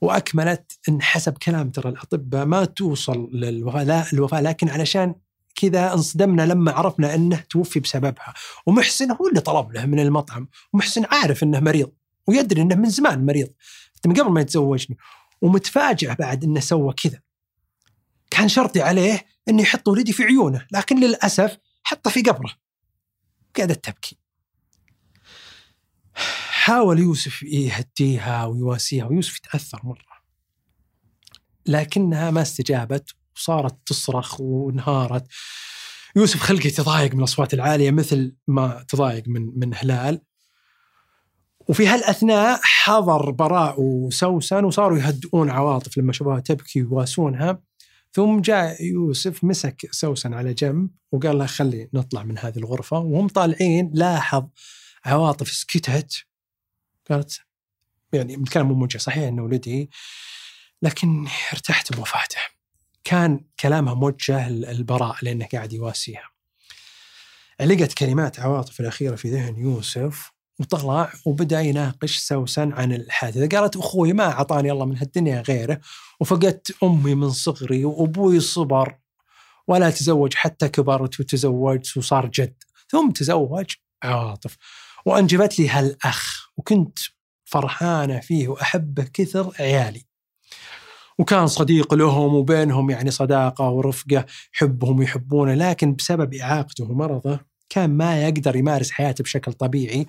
[0.00, 5.14] وأكملت إن حسب كلام ترى الأطباء ما توصل للوفاه لكن علشان
[5.58, 8.34] كذا انصدمنا لما عرفنا انه توفي بسببها.
[8.66, 10.48] ومحسن هو اللي طلب له من المطعم.
[10.72, 11.92] ومحسن عارف انه مريض
[12.26, 13.48] ويدري انه من زمان مريض.
[14.06, 14.96] من قبل ما يتزوجني.
[15.40, 17.20] ومتفاجئ بعد انه سوى كذا.
[18.30, 22.52] كان شرطي عليه انه يحط ولدي في عيونه لكن للأسف حطه في قبره.
[23.58, 24.18] قعدت تبكي.
[26.50, 30.18] حاول يوسف يهديها ويواسيها ويوسف يتأثر مرة.
[31.66, 33.17] لكنها ما استجابت.
[33.38, 35.26] وصارت تصرخ وانهارت
[36.16, 40.20] يوسف خلقه يتضايق من الأصوات العالية مثل ما تضايق من من هلال.
[41.68, 47.62] وفي هالأثناء حضر براء وسوسن وصاروا يهدئون عواطف لما شافوها تبكي ويواسونها.
[48.12, 52.98] ثم جاء يوسف مسك سوسن على جنب وقال له خلي نطلع من هذه الغرفة.
[52.98, 54.46] وهم طالعين لاحظ
[55.04, 56.24] عواطف سكتت.
[57.10, 57.40] قالت
[58.12, 59.90] يعني الكلام مو موجه صحيح انه ولدي
[60.82, 62.57] لكن ارتحت بوفاته.
[63.08, 66.30] كان كلامها موجه البراء لأنه قاعد يواسيها.
[67.60, 74.12] علقت كلمات عواطف الأخيرة في ذهن يوسف وطلع وبدأ يناقش سوسن عن الحادثة، قالت أخوي
[74.12, 75.80] ما أعطاني الله من هالدنيا غيره
[76.20, 78.98] وفقدت أمي من صغري وأبوي صبر
[79.68, 83.66] ولا تزوج حتى كبرت وتزوجت وصار جد، ثم تزوج
[84.02, 84.56] عواطف.
[85.06, 86.98] وأنجبت لي هالأخ وكنت
[87.44, 90.07] فرحانة فيه وأحبه كثر عيالي.
[91.18, 98.22] وكان صديق لهم وبينهم يعني صداقة ورفقة حبهم ويحبونه لكن بسبب إعاقته ومرضه كان ما
[98.22, 100.06] يقدر يمارس حياته بشكل طبيعي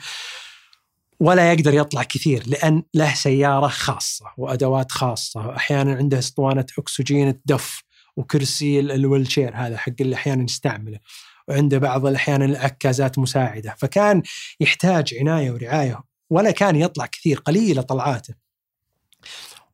[1.20, 7.84] ولا يقدر يطلع كثير لأن له سيارة خاصة وأدوات خاصة أحيانا عنده أسطوانة أكسجين تدف
[8.18, 11.00] وكرسي ال wheelchair هذا حق اللي أحيانا يستعمله
[11.48, 14.22] وعنده بعض الاحيان العكازات مساعدة فكان
[14.60, 18.34] يحتاج عناية ورعاية ولا كان يطلع كثير قليلة طلعاته.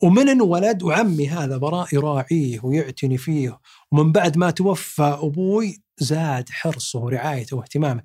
[0.06, 3.60] ومن انولد وعمي هذا براء يراعيه ويعتني فيه
[3.92, 8.04] ومن بعد ما توفى أبوي زاد حرصه ورعايته واهتمامه.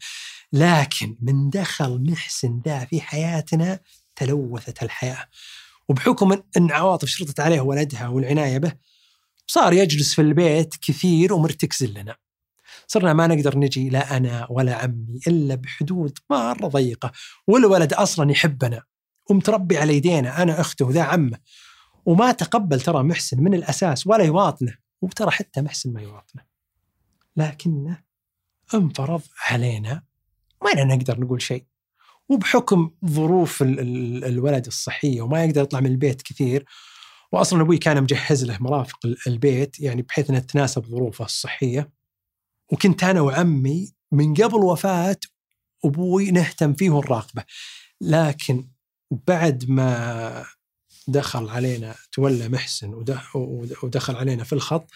[0.53, 3.81] لكن من دخل محسن ذا في حياتنا
[4.17, 5.27] تلوثت الحياة.
[5.89, 8.73] وبحكم ان عواطف شرطت عليه ولدها والعناية به
[9.47, 12.17] صار يجلس في البيت كثير ومرتكز لنا.
[12.87, 17.13] صرنا ما نقدر نجي لا أنا ولا عمي إلا بحدود مرة ضيقة
[17.47, 18.83] والولد أصلا يحبنا
[19.31, 21.39] ومتربي على يدينا أنا أخته وذا عمه.
[22.07, 24.79] وما تقبل ترى محسن من الأساس ولا يواطنه.
[25.03, 26.43] وترى حتى محسن ما يواطنه.
[27.37, 28.03] لكنه
[28.75, 30.03] انفرض علينا.
[30.65, 31.67] ما نقدر نقول شيء.
[32.29, 36.65] وبحكم ظروف ال ال الولد الصحية وما يقدر يطلع من البيت كثير
[37.33, 41.91] واصلا أبوي كان مجهز له مرافق البيت يعني بحيث انها تناسب ظروفه الصحية.
[42.73, 45.17] وكنت أنا وعمي من قبل وفاة
[45.85, 47.45] أبوي نهتم فيه ونراقبه.
[48.01, 48.69] لكن
[49.11, 50.45] بعد ما
[51.11, 53.05] دخل علينا تولى محسن
[53.83, 54.91] ودخل علينا في الخط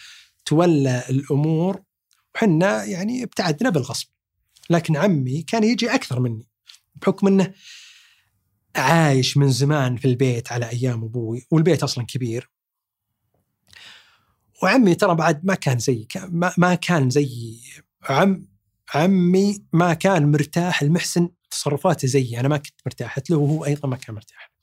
[0.45, 1.83] تولى الأمور
[2.35, 4.09] وحنا يعني ابتعدنا بالغصب.
[4.71, 6.47] لكن عمي كان يجي أكثر مني
[6.95, 7.55] بحكم إنه
[8.77, 12.51] عايش من زمان في البيت على أيام أبوي والبيت أصلا كبير.
[14.63, 16.07] وعمي ترى بعد ما كان زي
[16.57, 17.59] ما كان زي
[18.03, 18.47] عم
[18.95, 23.97] عمي ما كان مرتاح المحسن تصرفاته زيي أنا ما كنت مرتاح له وهو أيضا ما
[23.97, 24.54] كان مرتاح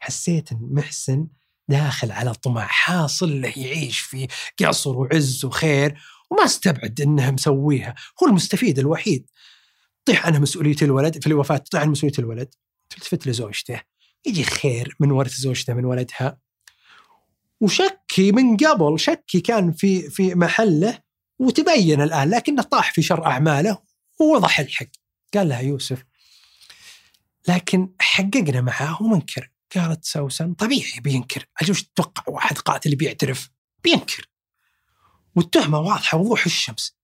[0.00, 1.26] حسيت إن محسن
[1.68, 4.28] داخل على طمع حاصل له يعيش في
[4.58, 7.94] قصر وعز وخير وما استبعد إنه مسويها.
[8.22, 9.30] هو المستفيد الوحيد.
[10.04, 12.54] طيح عنه مسؤولية الولد في الوفاة تطيح عن مسؤولية الولد.
[12.90, 13.80] تلتفت لزوجته.
[14.26, 16.38] يجي خير من ورث زوجته من ولدها.
[17.60, 20.98] وشكي من قبل شكي كان في في محله
[21.38, 23.78] وتبين الآن لكنه طاح في شر أعماله
[24.20, 24.86] ووضح الحق.
[25.34, 26.04] قال لها يوسف
[27.48, 31.46] لكن حققنا معاه ومنكر قالت سوسن طبيعي بينكر.
[31.62, 33.50] أجل وش تتوقع؟ واحد قاتل بيعترف.
[33.84, 34.30] بينكر.
[35.36, 36.96] والتهمة واضحة وضوح الشمس.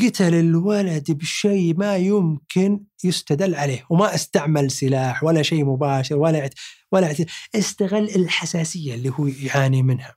[0.00, 3.86] قتل الولد بشيء ما يمكن يستدل عليه.
[3.90, 6.50] وما استعمل سلاح ولا شيء مباشر ولا
[6.92, 7.16] ولا
[7.54, 10.16] استغل الحساسية اللي هو يعاني منها.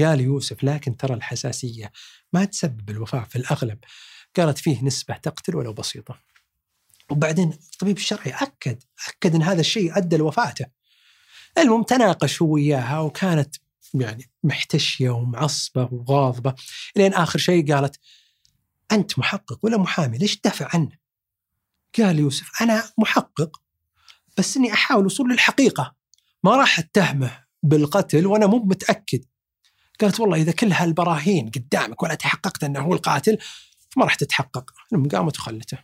[0.00, 1.92] قال يوسف لكن ترى الحساسية
[2.32, 3.78] ما تسبب الوفاة في الأغلب.
[4.36, 6.20] قالت فيه نسبة تقتل ولو بسيطة.
[7.10, 10.77] وبعدين الطبيب الشرعي أكد أكد إن هذا الشيء أدى لوفاته.
[11.58, 13.56] المهم تناقش هو وياها وكانت
[13.94, 16.54] يعني محتشية ومعصبة وغاضبة.
[16.96, 17.98] لين آخر شيء قالت
[18.92, 20.98] أنت محقق ولا محامي؟ ليش تدافع عنه؟
[21.98, 23.60] قال يوسف أنا محقق
[24.38, 25.94] بس إني أحاول الوصول للحقيقة.
[26.44, 29.24] ما راح أتهمه بالقتل وأنا مو متأكد.
[30.00, 33.38] قالت والله إذا كل هالبراهين قدامك ولا تحققت إنه هو القاتل
[33.90, 34.70] فما راح تتحقق.
[34.92, 35.78] المهم قامت وخلته.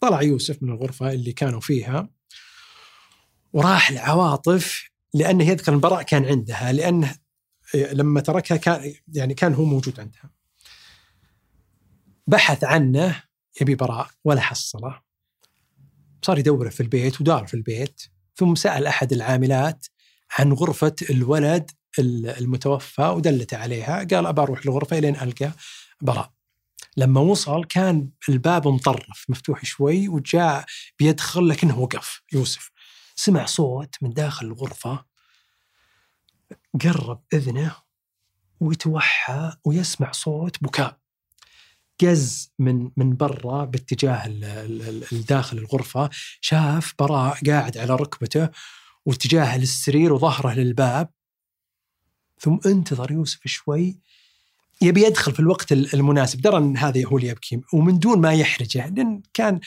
[0.00, 2.08] طلع يوسف من الغرفة اللي كانوا فيها.
[3.52, 7.14] وراح لعواطف لأنه يذكر البراء كان عندها لأنه
[7.74, 10.30] لما تركها كان يعني كان هو موجود عندها.
[12.26, 13.22] بحث عنه
[13.60, 15.00] يبي براء ولا حصله.
[16.22, 18.02] صار يدور في البيت ودار في البيت
[18.36, 19.86] ثم سأل أحد العاملات
[20.38, 23.96] عن غرفة الولد المتوفى ودلت عليها.
[23.96, 25.52] قال أبى أروح الغرفة لين ألقى
[26.00, 26.32] براء.
[26.96, 30.64] لما وصل كان الباب مطرف مفتوح شوي وجاء
[30.98, 32.71] بيدخل لكنه وقف يوسف.
[33.24, 35.04] سمع صوت من داخل الغرفة
[36.82, 37.76] قرب إذنه
[38.60, 40.98] ويتوحى ويسمع صوت بكاء.
[42.00, 44.22] قز من من برا باتجاه
[45.12, 48.48] الداخل الغرفة شاف براء قاعد على ركبته
[49.06, 51.08] واتجاهه للسرير وظهره للباب.
[52.38, 54.00] ثم انتظر يوسف شوي
[54.80, 56.40] يبي يدخل في الوقت المناسب.
[56.40, 59.60] درى إن هذا هو اللي يبكي ومن دون ما يحرجه لأن كان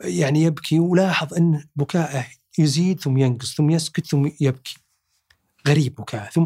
[0.00, 4.76] يعني يبكي ولاحظ إن بكائه يزيد ثم ينقص ثم يسكت ثم يبكي.
[5.68, 6.44] غريب بكاء ثم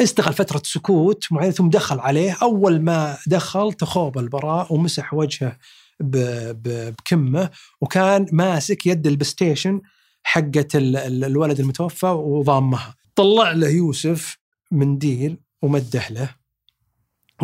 [0.00, 2.36] استغل فترة سكوت معينة ثم دخل عليه.
[2.42, 5.58] أول ما دخل تخوب البراء ومسح وجهه
[6.00, 7.50] بكمه
[7.80, 9.80] وكان ماسك يد البستيشن
[10.22, 12.94] حقة الولد المتوفى وضامها.
[13.14, 14.38] طلع له يوسف
[14.70, 16.34] منديل ومده له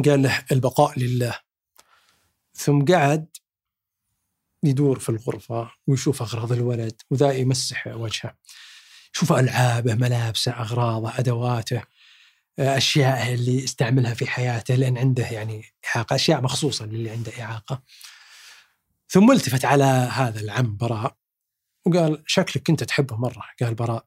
[0.06, 1.34] قال له البقاء لله.
[2.54, 3.26] ثم قعد
[4.62, 8.34] يدور في الغرفة ويشوف أغراض الولد وذا يمسح وجهه.
[9.14, 11.82] يشوف ألعابه ملابسه أغراضه أدواته
[12.58, 17.82] أشياء اللي يستعملها في حياته لأن عنده يعني إعاقة أشياء مخصوصة للي عنده إعاقة.
[19.08, 21.16] ثم التفت على هذا العم براء
[21.86, 23.44] وقال شكلك كنت تحبه مرة.
[23.62, 24.06] قال براء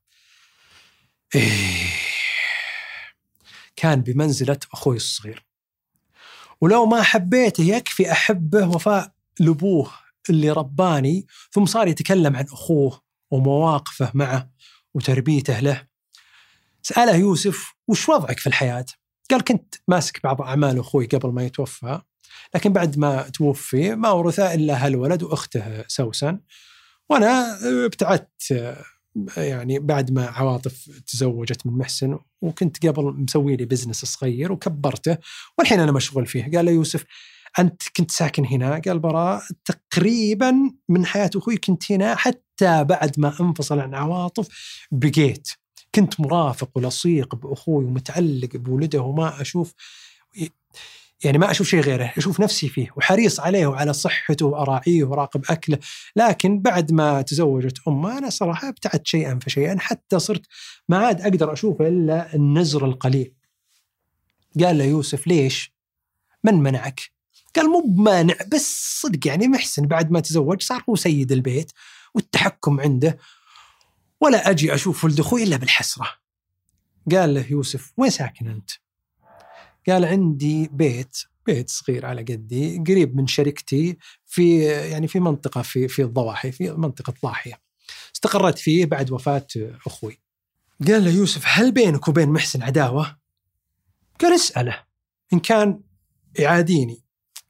[1.35, 1.87] إيه
[3.75, 5.45] كان بمنزلة أخوي الصغير.
[6.61, 9.91] ولو ما حبيته يكفي أحبه وفاء لأبوه
[10.29, 13.01] اللي رباني ثم صار يتكلم عن أخوه
[13.31, 14.49] ومواقفه معه
[14.93, 15.87] وتربيته له.
[16.83, 18.85] سأله يوسف وش وضعك في الحياة؟
[19.31, 22.01] قال كنت ماسك بعض أعمال أخوي قبل ما يتوفى
[22.55, 26.39] لكن بعد ما توفي ما ورثه إلا هالولد وأخته سوسن
[27.09, 28.75] وأنا ابتعدت
[29.37, 35.17] يعني بعد ما عواطف تزوجت من محسن وكنت قبل مسوي لي بزنس صغير وكبرته
[35.57, 36.51] والحين أنا مشغول فيه.
[36.51, 37.05] قال له يوسف
[37.59, 43.33] أنت كنت ساكن هنا قال براء تقريبا من حياة أخوي كنت هنا حتى بعد ما
[43.41, 44.47] أنفصل عن عواطف
[44.91, 45.47] بقيت
[45.95, 49.73] كنت مرافق ولصيق بأخوي ومتعلق بولده وما أشوف
[51.23, 55.77] يعني ما أشوف شيء غيره، أشوف نفسي فيه وحريص عليه وعلى صحته وأراعيه وراقب أكله،
[56.15, 60.45] لكن بعد ما تزوجت أمه أنا صراحة أبتعدت شيئا فشيئا حتى صرت
[60.89, 63.33] ما عاد أقدر اشوفه إلا النزر القليل.
[64.63, 65.73] قال له يوسف ليش؟
[66.43, 67.01] من منعك؟
[67.55, 71.71] قال مو بمانع بس صدق يعني محسن بعد ما تزوج صار هو سيد البيت
[72.13, 73.17] والتحكم عنده
[74.21, 76.09] ولا أجي أشوف ولد أخوي إلا بالحسرة.
[77.11, 78.71] قال له يوسف وين ساكن أنت؟
[79.87, 85.87] قال عندي بيت بيت صغير على قدي قريب من شركتي في يعني في منطقة في
[85.87, 87.61] في الضواحي في منطقة ضاحية
[88.15, 89.47] استقريت فيه بعد وفاة
[89.85, 90.21] أخوي
[90.87, 93.17] قال له يوسف هل بينك وبين محسن عداوة؟
[94.19, 94.83] قال اسأله
[95.33, 95.81] إن كان
[96.39, 97.03] يعاديني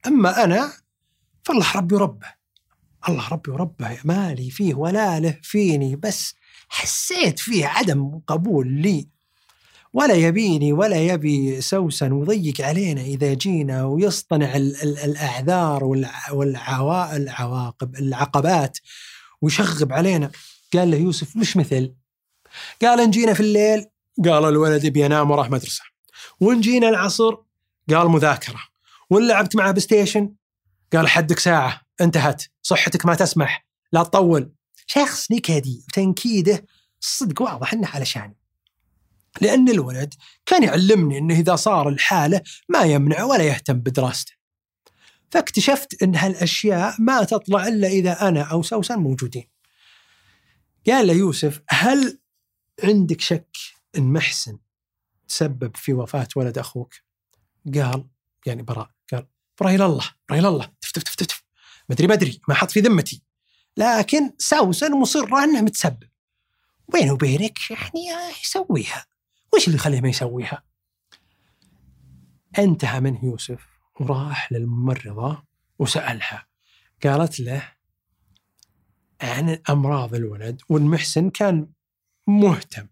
[0.06, 0.72] أما أنا
[1.44, 2.26] فالله ربي وربه
[3.08, 6.34] الله ربي وربه مالي فيه ولا له فيني بس
[6.68, 9.08] حسيت فيه عدم قبول لي.
[9.92, 15.84] ولا يبيني ولا يبي سوسن ويضيق علينا إذا جينا ويصطنع ال ال الأعذار
[16.32, 18.78] والعواقب العقبات
[19.42, 20.30] ويشغب علينا.
[20.74, 21.94] قال له يوسف مش مثل.
[22.82, 23.86] قال إن جينا في الليل
[24.24, 25.84] قال الولد يبي ينام وراح مدرسه
[26.40, 27.36] وإن جينا العصر
[27.90, 28.71] قال مذاكرة.
[29.12, 30.34] وإن لعبت معه بلايستيشن
[30.92, 32.42] قال حدك ساعة انتهت.
[32.62, 33.66] صحتك ما تسمح.
[33.92, 34.52] لا تطول.
[34.86, 36.66] شخص نكدي وتنكيده.
[37.02, 38.36] الصدق واضح إنه علشاني
[39.40, 40.14] لأن الولد
[40.46, 44.32] كان يعلمني أنه إذا صار الحالة ما يمنع ولا يهتم بدراسته.
[45.30, 49.48] فاكتشفت أن هالأشياء ما تطلع إلا إذا أنا أو سوسن موجودين.
[50.86, 52.18] قال له يوسف هل
[52.84, 53.56] عندك شك
[53.98, 54.58] أن محسن
[55.28, 56.94] تسبب في وفاة ولد أخوك؟
[57.74, 58.08] قال
[58.46, 58.90] يعني براء.
[59.70, 60.70] الله براء إلى الله.
[60.80, 61.44] تف تف تف تف
[61.88, 62.40] مدري مدري.
[62.48, 63.22] ما حط في ذمتي.
[63.76, 66.08] لكن سوسن مصرة أنه متسبب.
[66.92, 68.08] بيني وبينك يعني
[68.42, 69.06] يسويها.
[69.54, 70.62] وش اللي يخليه ما يسويها؟
[72.58, 73.66] انتهى منه يوسف
[74.00, 75.42] وراح للممرضة
[75.78, 76.46] وسألها.
[77.04, 77.72] قالت له
[79.20, 81.68] عن أمراض الولد والمحسن كان
[82.26, 82.88] مهتم.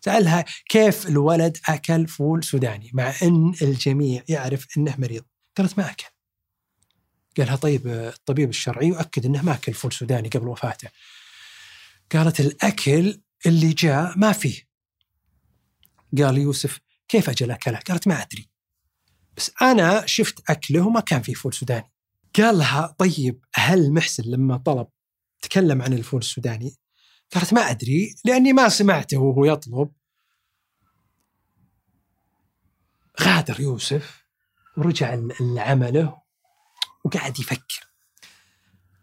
[0.00, 5.24] سألها كيف الولد أكل فول سوداني مع أن الجميع يعرف أنه مريض.
[5.58, 6.06] قالت ما أكل.
[7.38, 10.88] قالها طيب الطبيب الشرعي يؤكد أنه ما أكل فول سوداني قبل وفاته.
[12.12, 14.68] قالت الأكل اللي جاء ما فيه.
[16.18, 18.48] قال يوسف كيف أجل أكله؟ قالت ما أدري.
[19.36, 21.92] بس أنا شفت أكله وما كان فيه فول سوداني.
[22.36, 24.88] قال لها طيب هل محسن لما طلب
[25.42, 26.76] تكلم عن الفول السوداني
[27.34, 29.92] قالت ما أدري لأني ما سمعته وهو يطلب.
[33.20, 34.27] غادر يوسف.
[34.78, 36.18] ورجع لعمله
[37.04, 37.88] وقعد يفكر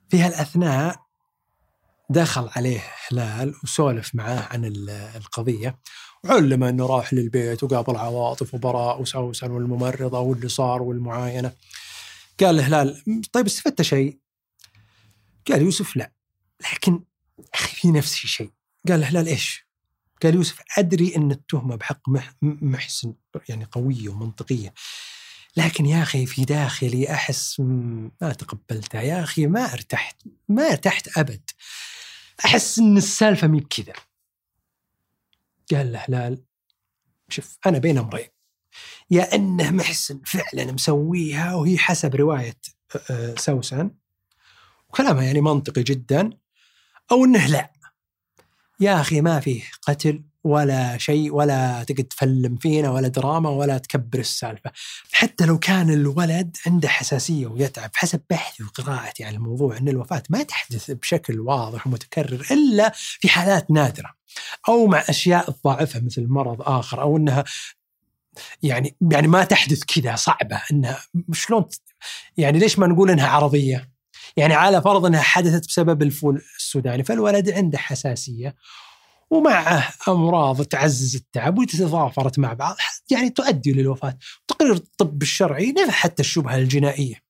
[0.09, 1.05] في هالأثناء
[2.09, 4.65] دخل عليه هلال وسولف معاه عن
[5.15, 5.79] القضية
[6.25, 11.51] علم إنه راح للبيت وقابل عواطف وبراء وسوسن والممرضة واللي صار والمعاينة
[12.39, 13.01] قال هلال
[13.31, 14.19] طيب استفدت شيء؟
[15.47, 16.11] قال يوسف لا
[16.73, 17.03] لكن
[17.53, 18.51] أخي في نفسي شيء
[18.87, 19.67] قال هلال إيش؟
[20.23, 22.01] قال يوسف أدري إن التهمة بحق
[22.41, 23.13] محسن
[23.49, 24.73] يعني قوية ومنطقية
[25.57, 27.59] لكن يا أخي في داخلي أحس
[28.21, 30.15] ما تقبلتها يا أخي ما أرتحت
[30.49, 31.49] ما ارتحت أبد.
[32.45, 33.93] أحس إن السالفة مي بكذا.
[35.71, 36.43] قال له هلال
[37.29, 38.27] شوف أنا بين أمرين.
[39.11, 42.57] يا إنه محسن فعلا مسويها وهي حسب رواية
[43.09, 43.91] آه، سوسن.
[44.89, 46.29] وكلامها يعني منطقي جدا.
[47.11, 47.73] أو إنه لا.
[48.79, 50.23] يا أخي ما فيه قتل.
[50.45, 54.71] ولا شيء ولا تقعد تفلم فينا ولا دراما ولا تكبر السالفة
[55.11, 60.43] حتى لو كان الولد عنده حساسية ويتعب حسب بحثي وقراءتي عن الموضوع إن الوفاة ما
[60.43, 64.13] تحدث بشكل واضح ومتكرر إلا في حالات نادرة
[64.69, 67.43] أو مع أشياء تضاعفها مثل مرض آخر أو إنها
[68.63, 70.99] يعني يعني ما تحدث كذا صعبة إنها
[71.33, 71.65] شلون
[72.37, 73.89] يعني ليش ما نقول إنها عرضية؟
[74.37, 78.55] يعني على فرض إنها حدثت بسبب الفول السوداني فالولد عنده حساسية
[79.31, 82.75] ومعه أمراض تعزز التعب وتتضافرت مع بعض
[83.11, 84.17] يعني تؤدي للوفاة.
[84.47, 87.25] تقرير الطب الشرعي نفى حتى الشبهة الجنائية.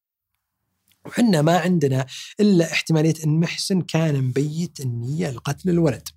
[1.06, 2.06] وحنا ما عندنا
[2.40, 6.08] إلا احتمالية أن محسن كان مبيت النية لقتل الولد.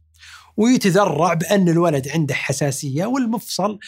[0.56, 3.78] ويتذرع بأن الولد عنده حساسية والمفصل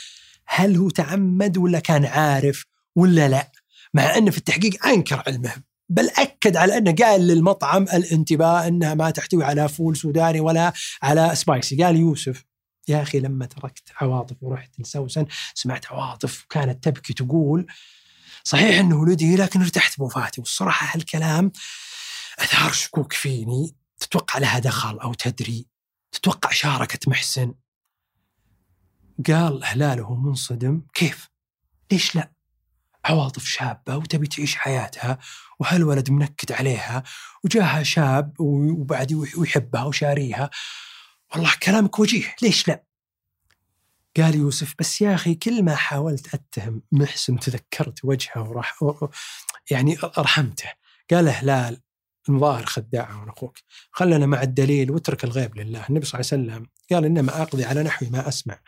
[0.47, 2.67] هل هو تعمد ولا كان عارف
[2.97, 3.53] ولا لا؟
[3.95, 5.70] مع انه في التحقيق أنكر علمه.
[5.91, 10.73] بل أكد على أنه قال للمطعم الانتباه أنها ما تحتوي على فول سوداني ولا
[11.03, 12.45] على سبايسي قال يوسف
[12.89, 17.67] يا أخي لما تركت عواطف ورحت لسوسن سمعت عواطف كانت تبكي تقول
[18.45, 20.41] صحيح أنه ولدي لكن ارتحت بوفاتي.
[20.41, 21.53] والصراحة هالكلام
[22.39, 23.77] أثار شكوك فيني.
[23.99, 25.67] تتوقع لها دخل أو تدري؟
[26.13, 27.55] تتوقع شاركت محسن؟
[29.27, 31.29] قال هلاله منصدم كيف؟
[31.93, 32.33] ليش لا؟
[33.05, 35.19] عواطف شابة وتبي تعيش حياتها
[35.59, 37.03] وهالولد منكد عليها
[37.45, 40.51] وجاها شاب وبعد ويحبها وشاريها.
[41.33, 42.85] والله كلامك وجيه ليش لا؟
[44.17, 48.79] قال يوسف بس يا أخي كل ما حاولت أتهم محسن تذكرت وجهه وراح
[49.71, 50.69] يعني أرحمته.
[51.11, 51.81] قال هلال
[52.29, 53.59] المظاهر خداعة من أخوك.
[53.91, 55.87] خلنا مع الدليل واترك الغيب لله.
[55.91, 58.59] النبي صلى الله عليه وسلم قال إنما أقضي على نحو ما أسمع.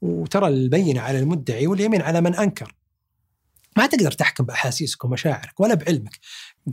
[0.00, 2.74] وترى البينة على المدعي واليمين على من أنكر.
[3.76, 6.18] ما تقدر تحكم بأحاسيسك ومشاعرك ولا بعلمك.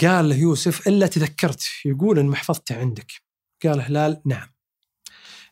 [0.01, 3.11] قال له يوسف إلا تذكرت يقول إن محفظته عندك.
[3.65, 4.47] قال هلال نعم.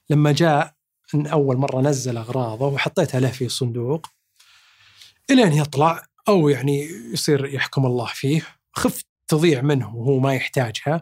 [0.10, 0.74] لما جاء
[1.16, 4.08] إن أول مرة نزل أغراضه وحطيتها له في صندوق
[5.30, 6.84] إلين يطلع أو يعني
[7.14, 8.42] يصير يحكم الله فيه
[8.74, 11.02] خفت تضيع منه وهو ما يحتاجها.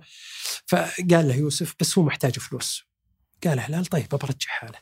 [0.67, 2.83] فقال له يوسف بس هو محتاج فلوس.
[3.43, 4.79] قال هلال طيب برجعها له.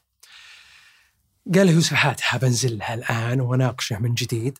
[1.55, 4.59] قال له يوسف هاتها بنزلها الآن وناقشه من جديد.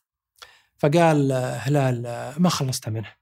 [0.78, 2.02] فقال هلال
[2.38, 3.14] ما خلصت منه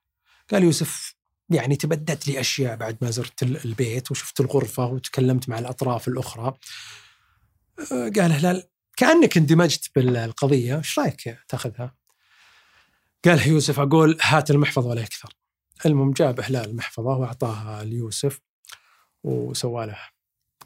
[0.52, 1.16] قال يوسف
[1.50, 6.54] يعني تبدت لي أشياء بعد ما زرت البيت وشفت الغرفة وتكلمت مع الأطراف الأخرى.
[7.92, 8.64] قال هلال
[8.98, 11.96] كأنك اندمجت بالقضية إيش رأيك تأخذها؟
[13.26, 15.34] قال يوسف أقول هات المحفظة ولا أكثر
[15.86, 18.40] المهم جاب هلال المحفظة وأعطاها ليوسف
[19.24, 20.00] وسوى له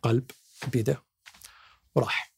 [0.04, 0.32] قلب
[0.74, 1.04] بيده
[1.96, 2.37] وراح.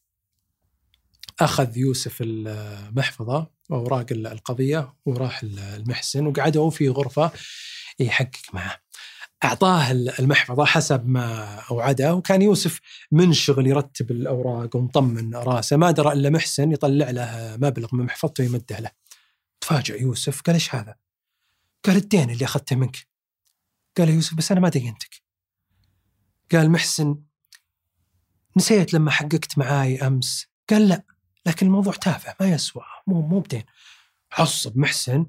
[1.40, 7.32] أخذ يوسف المحفظة واوراق القضية وراح المحسن وقعدوا في غرفة
[7.98, 8.76] يحقق معه.
[9.44, 12.80] أعطاه المحفظة حسب ما أوعده وكان يوسف
[13.12, 18.78] منشغل يرتب الأوراق ومطمن رأسه ما درى إلا محسن يطلع له مبلغ من محفظته ويمده
[18.78, 18.90] له.
[19.60, 20.94] تفاجأ يوسف قال إيش هذا؟
[21.84, 23.08] قال الدين اللي أخذته منك.
[23.98, 25.22] قال يوسف بس أنا ما دينتك.
[26.52, 27.16] قال محسن
[28.56, 31.04] نسيت لما حققت معاي أمس قال لا
[31.46, 33.64] لكن الموضوع تافه ما يسوى مو مو بدين.
[34.32, 35.26] عصب محسن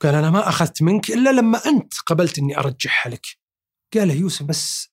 [0.00, 3.26] قال أنا ما أخذت منك إلا لما أنت قبلت إني أرجعها لك.
[3.94, 4.88] قال له يوسف بس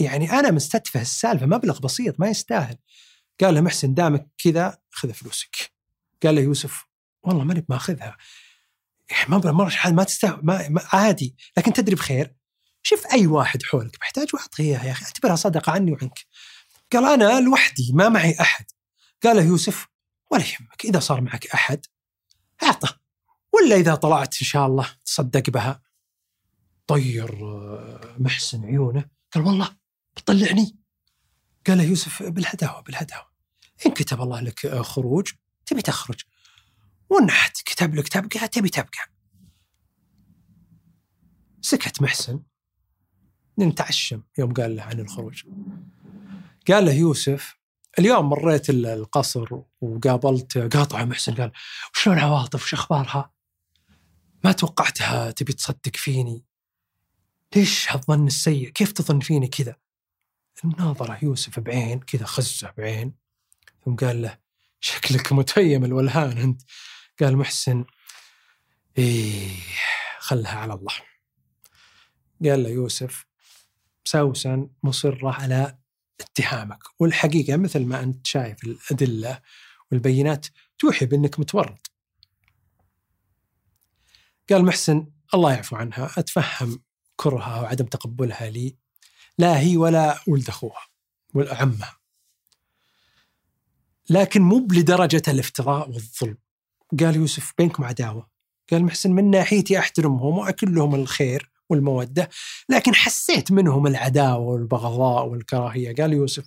[0.00, 2.76] يعني أنا مستتفه السالفة مبلغ بسيط ما يستاهل.
[3.40, 5.72] قال له محسن دامك كذا خذ فلوسك.
[6.22, 6.84] قال له يوسف
[7.22, 8.16] والله ماني ماخذها
[9.10, 11.36] يعني مبلغ مره ما تستاهل ما, ما عادي.
[11.56, 12.34] لكن تدري بخير
[12.82, 16.18] شوف أي واحد حولك محتاج واعطيه اياها يا أخي اعتبرها صدقة عني وعنك.
[16.92, 18.64] قال أنا لوحدي ما معي أحد.
[19.24, 19.88] قال له يوسف
[20.30, 21.86] ولا يهمك إذا صار معك أحد
[22.62, 23.00] أعطه
[23.52, 25.82] ولا إذا طلعت إن شاء الله تصدق بها.
[26.86, 29.76] طير آه، محسن عيونه قال والله
[30.16, 30.76] بتطلعني.
[31.66, 33.26] قال له يوسف بالهداوة بالهداوة
[33.86, 35.32] إن كتب الله لك آه، خروج
[35.66, 36.20] تبي تخرج
[37.10, 37.30] وإن
[37.64, 39.10] كتب لك تبقى تبي تبقى.
[41.60, 42.42] سكت محسن
[43.58, 45.44] نتعشم يوم قال له عن الخروج.
[46.68, 47.63] قال له يوسف
[47.98, 49.48] اليوم مريت القصر
[49.80, 51.52] وقابلت قاطع محسن قال
[51.92, 53.30] شلون عواطف وش أخبارها؟
[54.44, 56.44] ما توقعتها تبي تصدق فيني
[57.56, 59.76] ليش هالظن السيء؟ كيف تظن فيني كذا؟
[60.78, 63.14] ناظره يوسف بعين كذا خزه بعين
[63.84, 64.38] ثم قال له
[64.80, 66.62] شكلك متيم الولهان أنت
[67.20, 67.84] قال محسن
[68.98, 69.50] إيه
[70.18, 70.94] خلها على الله
[72.44, 73.26] قال له يوسف
[74.04, 75.78] سوسن مصرة على
[76.20, 76.82] اتهامك.
[77.00, 79.40] والحقيقة مثل ما أنت شايف الأدلة
[79.90, 80.46] والبينات
[80.78, 81.90] توحي بأنك متورط.
[84.50, 86.10] قال محسن الله يعفو عنها.
[86.16, 86.82] أتفهم
[87.16, 88.76] كرهها وعدم تقبلها لي.
[89.38, 90.86] لا هي ولا ولد أخوها
[91.34, 91.96] ولا عمها.
[94.10, 96.38] لكن مو لدرجة الافتراء والظلم.
[97.00, 98.30] قال يوسف بينكم عداوة.
[98.70, 102.28] قال محسن من ناحيتي أحترمهم وأكل لهم الخير والمودة.
[102.68, 105.94] لكن حسيت منهم العداوة والبغضاء والكراهية.
[105.94, 106.44] قال يوسف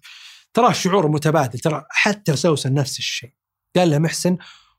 [0.53, 3.33] ترى شعور متبادل ترى حتى سوسن نفس الشيء.
[3.75, 4.37] قال له محسن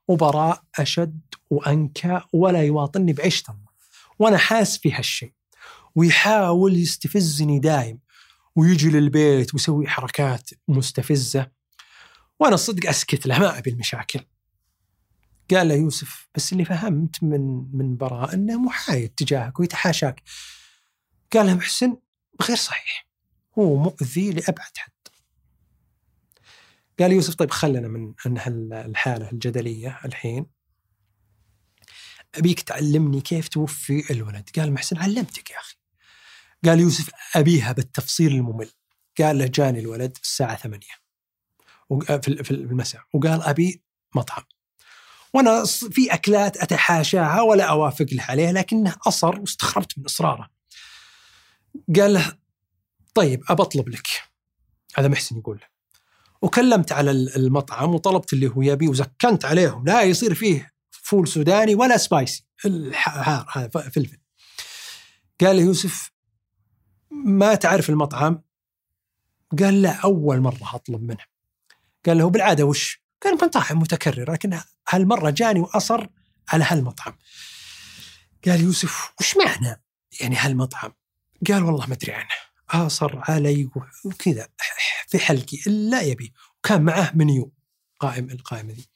[0.09, 1.20] وبراء أشد
[1.51, 3.68] وأنكى ولا يواطني بعيشة الله
[4.18, 5.32] وأنا حاس في هالشيء.
[5.95, 7.99] ويحاول يستفزني دايم
[8.57, 11.51] ويجي للبيت ويسوي حركات مستفزة
[12.41, 14.20] وأنا الصدق أسكت له ما أبي المشاكل.
[15.51, 20.22] قال له يوسف بس اللي فهمت من من براء إنه محايد تجاهك ويتحاشاك.
[21.32, 21.96] قال له محسن
[22.42, 23.09] غير صحيح
[23.59, 24.92] هو مؤذي لأبعد حد.
[27.01, 28.38] قال يوسف طيب خلنا من ان
[28.72, 30.46] الحالة الجدلية الحين.
[32.34, 34.51] أبيك تعلمني كيف توفي الولد.
[34.57, 35.76] قال محسن علمتك يا أخي.
[36.64, 38.70] قال يوسف أبيها بالتفصيل الممل.
[39.18, 40.86] قال له جاني الولد الساعة 8
[42.22, 43.03] في المساء.
[43.12, 43.82] وقال أبي
[44.14, 44.44] مطعم.
[45.35, 50.51] وأنا في أكلات أتحاشاها ولا أوافق له عليها لكنه أصر واستغربت من إصراره.
[51.97, 52.33] قال له
[53.14, 54.07] طيب أبى أطلب لك.
[54.97, 55.66] هذا محسن يقول له.
[56.43, 59.85] وكلمت على المطعم وطلبت اللي هو يبي وزكنت عليهم.
[59.85, 62.45] لا يصير فيه فول سوداني ولا سبايسي.
[62.64, 64.18] الحار هذا فلفل.
[65.41, 66.11] قال له يوسف
[67.11, 68.43] ما تعرف المطعم؟
[69.59, 71.24] قال لا أول مرة أطلب منه.
[72.07, 76.06] قال له بالعادة وش؟ كان مطاعم متكرره لكن هالمرة جاني وأصر
[76.48, 77.14] على هالمطعم.
[78.46, 79.82] قال يوسف وش معنى
[80.20, 80.92] يعني هالمطعم؟
[81.48, 82.28] قال والله ما أدري عنه.
[82.70, 83.70] أصر علي
[84.04, 84.48] وكذا
[85.08, 86.32] في حلقي لا يبي.
[86.58, 87.52] وكان معه منيو
[88.00, 88.88] قائم القائمة ذي.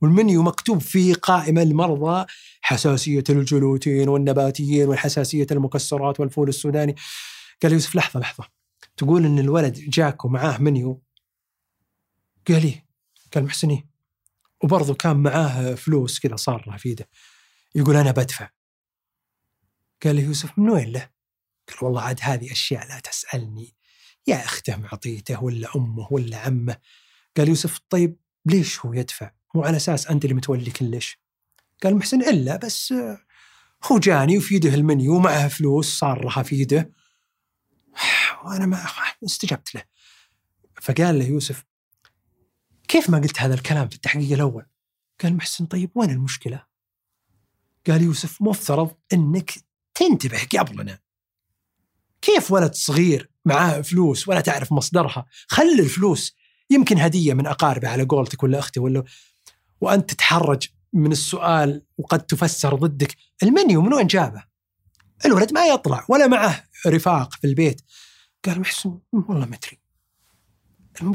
[0.00, 2.26] والمنيو مكتوب فيه قائمة المرضى
[2.60, 6.96] حساسية الجلوتين والنباتيين والحساسية المكسرات والفول السوداني.
[7.62, 8.44] قال يوسف لحظة لحظة.
[8.96, 11.02] تقول إن الولد جاك ومعاه منيو؟
[12.48, 12.81] قال لي
[13.34, 13.88] قال محسني
[14.62, 17.08] وبرضه كان معاه فلوس كذا صار في يده.
[17.74, 18.50] يقول أنا بدفع.
[20.04, 21.10] قال لي يوسف من وين له؟
[21.68, 23.74] قال والله عاد هذه أشياء لا تسألني.
[24.26, 26.76] يا أخته معطيته ولا أمه ولا عمه.
[27.36, 28.16] قال يوسف طيب
[28.46, 31.18] ليش هو يدفع؟ مو على أساس أنت اللي متولي كلش.
[31.82, 32.94] قال محسن إلا بس
[33.84, 36.92] هو جاني وفي يده المنيو ومعه فلوس صار في يده.
[38.44, 38.86] وأنا ما
[39.24, 39.82] استجبت له.
[40.82, 41.64] فقال له يوسف
[42.92, 44.66] كيف ما قلت هذا الكلام في التحقيق الأول؟
[45.22, 46.64] قال محسن طيب وين المشكلة؟
[47.86, 49.52] قال يوسف مفترض أنك
[49.94, 50.98] تنتبه قبلنا
[52.22, 56.36] كيف ولد صغير معاه فلوس ولا تعرف مصدرها؟ خلي الفلوس.
[56.70, 59.04] يمكن هدية من أقاربه على قولتك ولا أختي ولا
[59.80, 63.16] وأنت تتحرج من السؤال وقد تفسر ضدك.
[63.42, 64.44] المنيو من وين جابه؟
[65.24, 67.82] الولد ما يطلع ولا معه رفاق في البيت.
[68.44, 69.80] قال محسن والله ما أدري.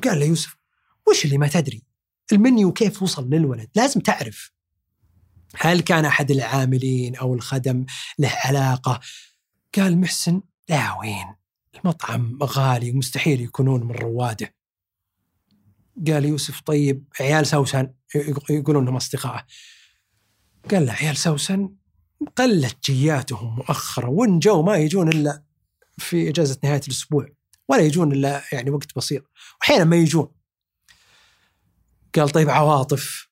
[0.03, 0.56] قال له يوسف
[1.09, 1.83] وش اللي ما تدري؟
[2.31, 4.51] المنيو كيف وصل للولد؟ لازم تعرف.
[5.55, 7.85] هل كان أحد العاملين أو الخدم
[8.19, 8.99] له علاقة؟
[9.75, 11.35] قال محسن لا وين؟
[11.75, 14.55] المطعم غالي ومستحيل يكونون من رواده.
[16.07, 17.93] قال يوسف طيب عيال سوسن.
[18.49, 19.45] يقولون انهم اصدقائه
[20.71, 21.69] قال له عيال سوسن؟
[22.35, 25.43] قلت جياتهم مؤخرا وان جو ما يجون إلا
[25.97, 27.27] في إجازة نهاية الأسبوع
[27.69, 29.31] ولا يجون إلا يعني وقت بسيط
[29.61, 30.36] واحيانا ما يجون.
[32.17, 33.29] قال طيب عواطف.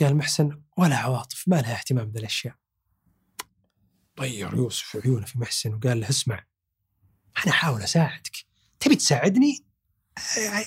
[0.00, 2.54] قال محسن ولا عواطف ما لها اهتمام بالاشياء
[4.16, 6.44] طير يوسف عيونه في محسن وقال له اسمع
[7.38, 8.36] أنا أحاول أساعدك.
[8.80, 9.64] تبي تساعدني؟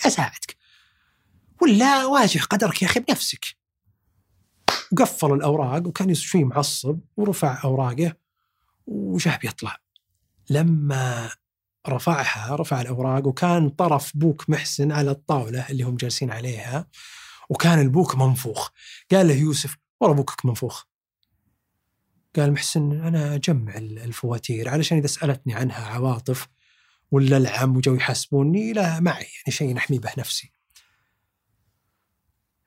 [0.06, 0.58] أساعدك.
[1.62, 3.46] ولا واجه قدرك يا أخي بنفسك.
[4.92, 8.14] وقفل الأوراق وكان يوسف شوي معصب ورفع أوراقه
[8.88, 9.78] وجاه بيطلع
[10.50, 11.32] لما
[11.88, 16.88] رفعها رفع الأوراق وكان طرف بوك محسن على الطاولة اللي هم جالسين عليها
[17.50, 18.70] وكان البوك منفوخ.
[19.12, 20.84] قال له يوسف والله بوكك منفوخ.
[22.36, 26.48] قال محسن أنا أجمع الفواتير علشان إذا سألتني عنها عواطف
[27.12, 30.52] ولا العم وجو يحاسبوني لا معي يعني شيء نحمي به نفسي.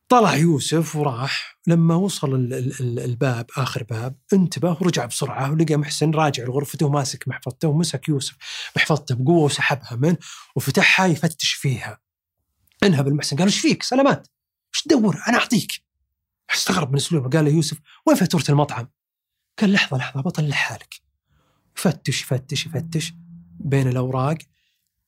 [0.09, 1.59] طلع يوسف وراح.
[1.67, 2.35] لما وصل
[2.81, 8.37] الباب آخر باب انتبه ورجع بسرعة ولقى محسن راجع لغرفته وماسك محفظته ومسك يوسف
[8.77, 10.17] محفظته بقوة وسحبها منه
[10.57, 11.99] وفتحها يفتش فيها.
[12.83, 14.29] انهب المحسن قال إيش فيك؟ سلامات.
[14.77, 15.83] إيش تدور؟ أنا اعطيك.
[16.55, 18.89] استغرب من اسلوبه قال له يوسف وين فاتورة المطعم؟
[19.59, 20.95] قال لحظة لحظة بطلعها لك
[21.77, 23.15] يفتش يفتش يفتش
[23.61, 24.39] بين الأوراق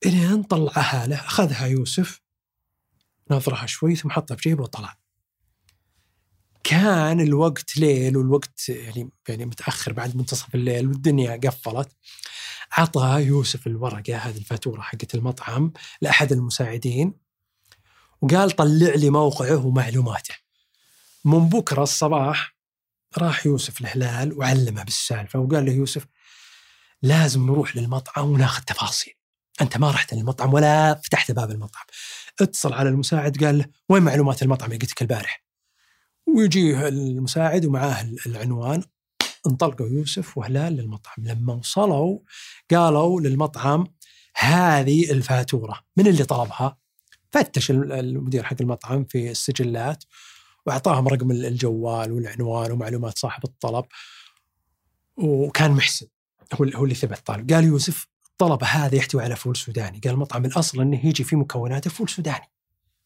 [0.05, 2.21] إلين طلعها له أخذها يوسف
[3.31, 4.97] نظرها شوي ثم حطها في جيبه وطلع.
[6.63, 11.89] كان الوقت ليل والوقت يعني يعني متأخر بعد منتصف الليل والدنيا قفلت.
[12.71, 17.28] عطى يوسف الورقة هذه الفاتورة حقت المطعم لأحد المساعدين.
[18.21, 20.35] وقال طلع لي موقعه ومعلوماته.
[21.25, 22.55] من بكرة الصباح
[23.17, 26.05] راح يوسف الهلال وعلمه بالسالفة وقال له يوسف
[27.01, 29.13] لازم نروح للمطعم وناخذ تفاصيل.
[29.61, 31.85] أنت ما رحت للمطعم ولا فتحت باب المطعم.
[32.41, 35.43] اتصل على المساعد قال له وين معلومات المطعم اللي قلت لك البارح؟
[36.27, 38.83] ويجيه المساعد ومعاه العنوان.
[39.47, 41.15] انطلقوا يوسف وهلال للمطعم.
[41.17, 42.19] لما وصلوا
[42.71, 43.87] قالوا للمطعم
[44.35, 45.79] هذه الفاتورة.
[45.97, 46.78] من اللي طلبها؟
[47.31, 50.03] فتش المدير حق المطعم في السجلات
[50.65, 53.85] وأعطاهم رقم الجوال والعنوان ومعلومات صاحب الطلب.
[55.17, 56.07] وكان محسن
[56.53, 57.53] هو هو اللي ثبت طالب.
[57.53, 59.99] قال يوسف الطلب هذا يحتوي على فول سوداني.
[60.03, 62.51] قال المطعم الأصل إنه يجي في مكوناته فول سوداني.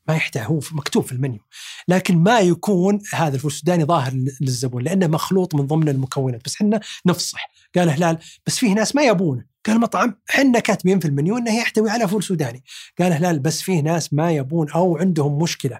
[0.07, 1.39] ما يحتاج هو مكتوب في المنيو.
[1.87, 6.45] لكن ما يكون هذا الفول السوداني ظاهر للزبون لأنه مخلوط من ضمن المكونات.
[6.45, 7.49] بس إحنا نفصح.
[7.75, 8.17] قال هلال
[8.47, 9.52] بس فيه ناس ما يبونه.
[9.65, 12.63] قال المطعم إحنا كاتبين في المنيو إنه يحتوي على فول سوداني.
[12.99, 15.79] قال هلال بس فيه ناس ما يبون أو عندهم مشكلة.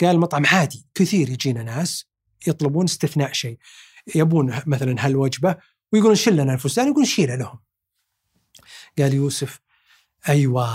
[0.00, 2.06] قال المطعم عادي كثير يجينا ناس
[2.46, 3.58] يطلبون استثناء شيء
[4.14, 5.56] يبون مثلا هالوجبة
[5.92, 7.60] ويقولون شيل لنا الفول السوداني يقول شيله لهم.
[8.98, 9.60] قال يوسف
[10.28, 10.68] أيوه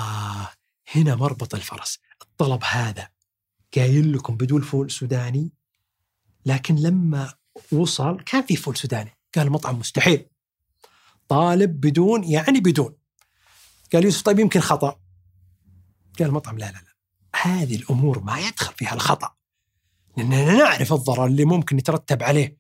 [0.96, 3.10] هنا مربط الفرس الطلب هذا
[3.76, 5.52] قايل لكم بدون فول سوداني
[6.46, 7.34] لكن لما
[7.72, 9.18] وصل كان في فول سوداني.
[9.36, 10.29] قال المطعم مستحيل.
[11.30, 12.96] طالب بدون يعني بدون.
[13.94, 15.00] قال يوسف طيب يمكن خطأ.
[16.20, 16.96] قال المطعم لا لا لا.
[17.42, 19.36] هذه الأمور ما يدخل فيها الخطأ.
[20.18, 22.58] لأننا نعرف الضرر اللي ممكن يترتب عليه.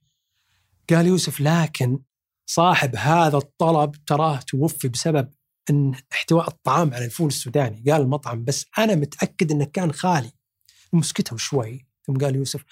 [0.89, 1.99] قال يوسف لكن
[2.45, 5.29] صاحب هذا الطلب تراه توفي بسبب
[5.69, 7.91] إن احتواء الطعام على الفول السوداني.
[7.91, 10.31] قال المطعم بس أنا متأكد إنه كان خالي.
[10.93, 11.85] مسكته شوي.
[12.07, 12.63] ثم قال يوسف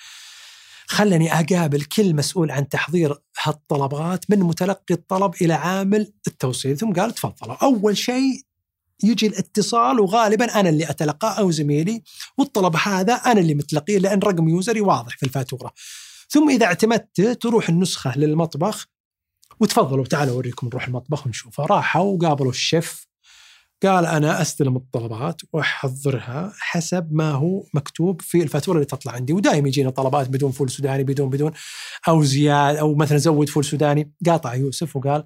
[0.89, 6.77] خلني أقابل كل مسؤول عن تحضير هالطلبات من متلقي الطلب إلى عامل التوصيل.
[6.77, 8.41] ثم قال تفضلوا أول شيء
[9.03, 12.03] يجي الاتصال وغالبا أنا اللي أتلقاه أو زميلي
[12.37, 15.73] والطلب هذا أنا اللي متلقيه لأن رقم user ي واضح في الفاتورة.
[16.29, 18.87] ثم إذا اعتمدت تروح النسخة للمطبخ
[19.59, 23.06] وتفضلوا تعالوا أوريكم نروح المطبخ ونشوفها راحوا وقابلوا الشيف
[23.83, 29.33] قال أنا أستلم الطلبات وأحضرها حسب ما هو مكتوب في الفاتورة اللي تطلع عندي.
[29.33, 31.51] ودائما يجينا طلبات بدون فول سوداني بدون بدون
[32.07, 34.11] أو زياد أو مثلا زود فول سوداني.
[34.25, 35.23] قاطع يوسف وقال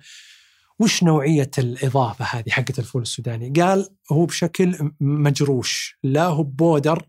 [0.79, 5.97] وش نوعية الإضافة هذه حقت الفول السوداني؟ قال هو بشكل مجروش.
[6.03, 7.07] لا هو powder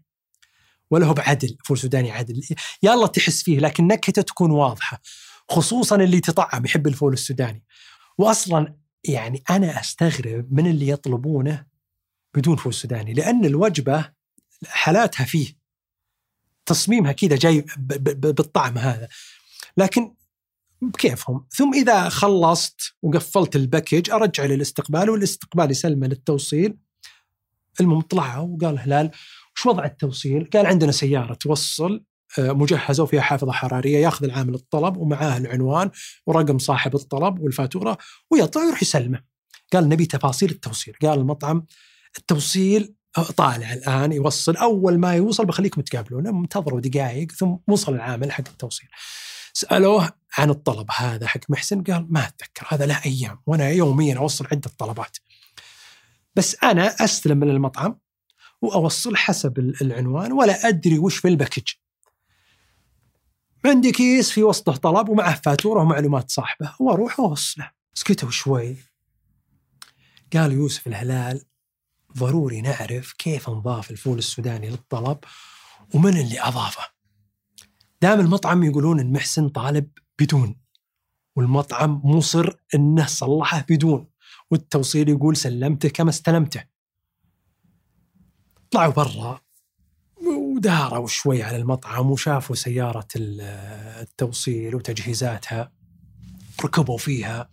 [0.90, 2.43] ولا هو بعدل فول سوداني عدل.
[2.82, 5.01] يلا تحس فيه لكن نكهته تكون واضحة
[5.51, 7.64] خصوصا اللي تطعم يحب الفول السوداني.
[8.18, 11.67] واصلا يعني أنا أستغرب من اللي يطلبونه
[12.35, 14.13] بدون فول سوداني لأن الوجبة
[14.67, 15.63] حالاتها فيه
[16.67, 19.09] تصميمها كذا جاي بالطعم هذا.
[19.77, 20.15] لكن
[20.83, 26.79] بكيفهم؟ ثم إذا خلصت وقفلت الباكج أرجع للاستقبال والاستقبال يسلمه للتوصيل.
[27.81, 29.11] المهم طلعوا وقال هلال
[29.57, 32.05] وش وضع التوصيل؟ قال عندنا سيارة توصل
[32.39, 35.91] مجهزة وفيها حافظة حرارية ياخذ العامل الطلب ومعاه العنوان
[36.26, 37.99] ورقم صاحب الطلب والفاتورة
[38.30, 39.22] ويطلع ويروح يسلمه.
[39.72, 41.66] قال نبي تفاصيل التوصيل، قال المطعم
[42.18, 42.95] التوصيل
[43.37, 48.89] طالع الآن يوصل أول ما يوصل بخليكم تقابلونه انتظروا دقائق ثم وصل العامل حق التوصيل.
[49.53, 54.47] سألوه عن الطلب هذا حق محسن قال ما أتذكر هذا له أيام وأنا يوميا أوصل
[54.53, 55.16] عدة طلبات.
[56.35, 57.99] بس أنا أستلم من المطعم
[58.62, 61.73] وأوصل حسب العنوان ولا أدري وش في ال package
[63.65, 66.75] عندي كيس في وسطه طلب ومعه فاتورة ومعلومات صاحبه.
[66.81, 68.77] وأروح واوصله سكتوا شوي.
[70.33, 71.45] قال يوسف الهلال
[72.19, 75.19] ضروري نعرف كيف انضاف الفول السوداني للطلب
[75.95, 76.83] ومن اللي أضافه.
[78.03, 79.89] دام المطعم يقولون إن محسن طالب
[80.19, 80.57] بدون
[81.37, 84.09] والمطعم مصر إنه صلحه بدون
[84.51, 86.65] والتوصيل يقول سلمته كما استلمته.
[88.71, 89.41] طلعوا برا.
[90.63, 95.73] وداروا شوي على المطعم وشافوا سيارة التوصيل وتجهيزاتها
[96.65, 97.51] ركبوا فيها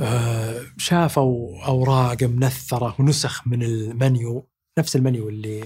[0.00, 5.64] آه، شافوا أوراق منثرة ونسخ من المنيو نفس المنيو اللي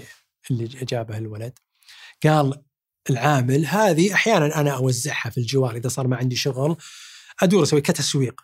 [0.51, 1.59] اللي جابه الولد.
[2.23, 2.63] قال
[3.09, 6.77] العامل هذه أحيانا أنا أوزعها في الجوار إذا صار ما عندي شغل
[7.41, 8.41] أدور أسوي كتسويق.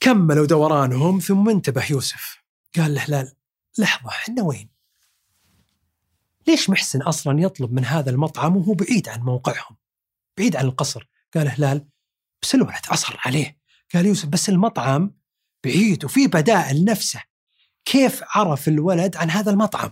[0.00, 2.38] كملوا دورانهم ثم انتبه يوسف.
[2.76, 3.32] قال له لا
[3.78, 4.77] لحظة إحنا وين؟
[6.48, 9.76] ليش محسن أصلا يطلب من هذا المطعم وهو بعيد عن موقعهم؟
[10.38, 11.08] بعيد عن القصر.
[11.34, 11.88] قال هلال
[12.42, 13.58] بس الولد أصر عليه.
[13.94, 15.14] قال يوسف بس المطعم
[15.64, 17.22] بعيد وفي بدائل نفسه.
[17.84, 19.90] كيف عرف الولد عن هذا المطعم؟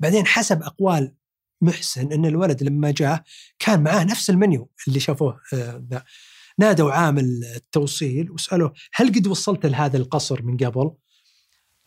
[0.00, 1.14] بعدين حسب أقوال
[1.60, 3.22] محسن إن الولد لما جاء
[3.58, 6.04] كان معاه نفس المنيو اللي شافوه آه ذا.
[6.58, 10.94] نادوا عامل التوصيل وسألوه هل قد وصلت لهذا القصر من قبل؟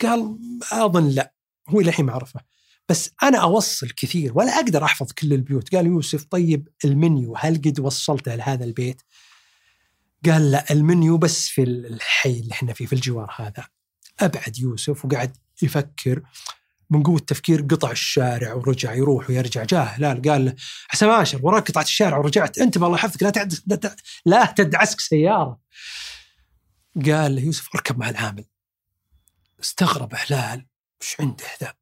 [0.00, 0.38] قال
[0.72, 1.34] أظن لا.
[1.68, 2.40] هو للحين ما اعرفه
[2.88, 5.74] بس أنا أوصل كثير ولا أقدر أحفظ كل البيوت.
[5.74, 9.02] قال يوسف طيب المنيو هل قد وصلته لهذا البيت؟
[10.26, 13.68] قال لا المنيو بس في الحي اللي إحنا فيه في الجوار هذا.
[14.20, 16.22] أبعد يوسف وقعد يفكر
[16.90, 19.64] من قوة التفكير قطع الشارع ورجع يروح ويرجع.
[19.64, 20.54] جاه هلال قال له
[20.88, 22.58] حسن ماشر وراك قطعة الشارع ورجعت.
[22.58, 23.54] أنت الله يحفظك لا تعد
[24.26, 25.60] لا تدعسك سيارة.
[27.06, 28.44] قال له يوسف اركب مع العامل.
[29.60, 30.66] استغرب هلال
[31.00, 31.74] وش عنده ذا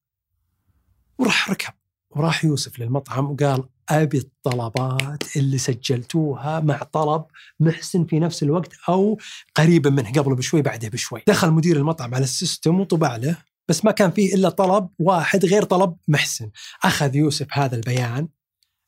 [1.18, 1.72] وراح ركب
[2.10, 7.24] وراح يوسف للمطعم وقال أبي الطلبات اللي سجلتوها مع طلب
[7.60, 9.18] محسن في نفس الوقت أو
[9.54, 11.22] قريبا منه قبله بشوي بعده بشوي.
[11.26, 13.36] دخل مدير المطعم على السيستم وطبع له
[13.68, 16.50] بس ما كان فيه إلا طلب واحد غير طلب محسن.
[16.84, 18.28] أخذ يوسف هذا البيان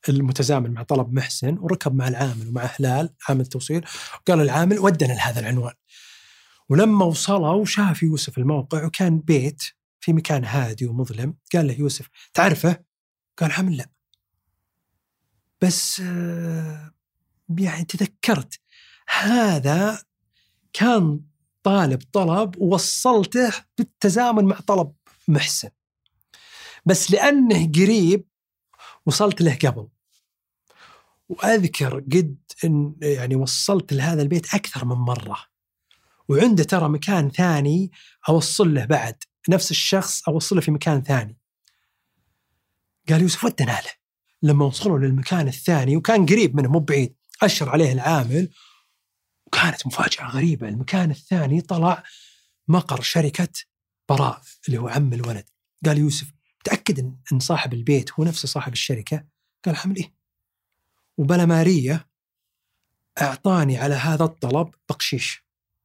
[0.09, 5.39] المتزامن مع طلب محسن وركب مع العامل ومع هلال عامل توصيل وقال العامل ودنا لهذا
[5.39, 5.73] العنوان.
[6.69, 9.63] ولما وصلوا شاف يوسف الموقع وكان بيت
[10.07, 11.37] في مكان هادي ومظلم.
[11.53, 12.83] قال له يوسف تعرفه؟
[13.37, 13.89] قال حمل لا.
[15.61, 16.91] بس آه،
[17.59, 18.59] يعني تذكرت
[19.09, 20.03] هذا
[20.73, 21.21] كان
[21.63, 24.93] طالب طلب ووصلته بالتزامن مع طلب
[25.27, 25.69] محسن.
[26.85, 28.25] بس لأنه قريب
[29.05, 29.87] وصلت له قبل.
[31.29, 35.37] وأذكر قد إن يعني وصلت لهذا البيت أكثر من مرة.
[36.29, 37.91] وعنده ترى مكان ثاني
[38.29, 39.23] أوصل له بعد.
[39.51, 41.37] نفس الشخص أوصله في مكان ثاني.
[43.09, 43.91] قال يوسف ودنا له.
[44.41, 48.49] لما وصلوا للمكان الثاني وكان قريب منه مو بعيد أشر عليه العامل.
[49.45, 50.69] وكانت مفاجأة غريبة.
[50.69, 52.03] المكان الثاني طلع
[52.67, 53.49] مقر شركة
[54.09, 55.45] براء اللي هو عم الولد.
[55.85, 56.33] قال يوسف
[56.63, 56.99] تأكد
[57.33, 59.25] أن صاحب البيت هو نفسه صاحب الشركة؟
[59.65, 60.13] قال حمل إيه.
[61.17, 62.09] وبلا مارية
[63.21, 65.43] أعطاني على هذا الطلب بقشيش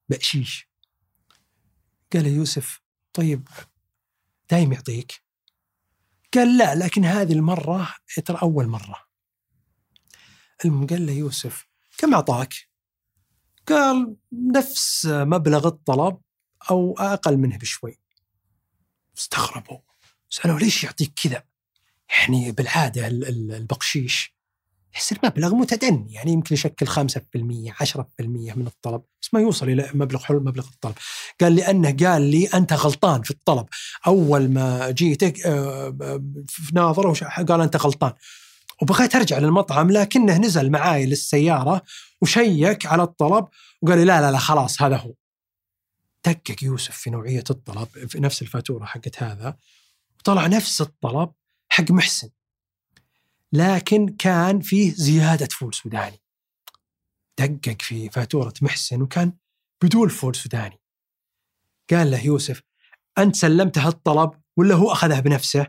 [0.09, 0.69] بقشيش.
[2.13, 2.82] قال يوسف
[3.13, 3.49] طيب
[4.51, 5.23] دايم يعطيك.
[6.35, 7.95] قال لا لكن هذه المرة
[8.25, 9.07] ترى أول مرة.
[10.65, 11.67] المهم قال له يوسف
[11.99, 12.55] كم أعطاك؟
[13.69, 16.21] قال نفس مبلغ الطلب
[16.71, 17.99] أو أقل منه بشوي.
[19.19, 19.79] استغربوا
[20.31, 21.45] سألوا ليش يعطيك كذا؟
[22.11, 24.37] يعني بالعادة البقشيش.
[24.97, 30.23] يصير مبلغ متدني يعني يمكن يشكل 5% 10% من الطلب بس ما يوصل إلى مبلغ
[30.23, 30.95] حلو مبلغ الطلب.
[31.41, 33.67] قال لأنه قال لي أنت غلطان في الطلب.
[34.07, 38.13] أول ما جيتك آه، في ناظرة قال أنت غلطان.
[38.83, 41.83] وبغيت أرجع للمطعم لكنه نزل معاي للسيارة
[42.21, 43.49] وشيك على الطلب
[43.83, 45.13] وقال لي لا لا لا خلاص هذا هو.
[46.27, 49.57] دقق يوسف في نوعية الطلب في نفس الفاتورة حقت هذا
[50.19, 51.33] وطلع نفس الطلب
[51.69, 52.29] حق محسن.
[53.53, 56.23] لكن كان فيه زيادة فول سوداني.
[57.39, 59.33] دقق في فاتورة محسن وكان
[59.83, 60.81] بدون فول سوداني.
[61.91, 62.63] قال له يوسف
[63.19, 65.67] أنت سلمته الطلب ولا هو أخذه بنفسه؟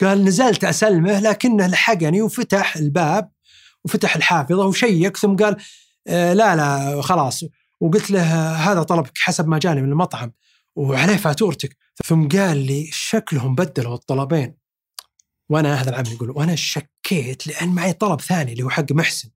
[0.00, 3.32] قال نزلت أسلمه لكنه لحقني وفتح الباب
[3.84, 5.56] وفتح الحافظة وشيك ثم قال
[6.06, 7.44] آه لا لا خلاص.
[7.80, 10.32] وقلت له هذا طلبك حسب ما جاني من المطعم
[10.76, 11.76] وعليه فاتورتك.
[12.04, 14.56] ثم قال لي شكلهم بدلوا الطلبين.
[15.48, 19.30] وأنا هذا العمل يقول وأنا شكيت لأن معي طلب ثاني اللي هو حق محسن.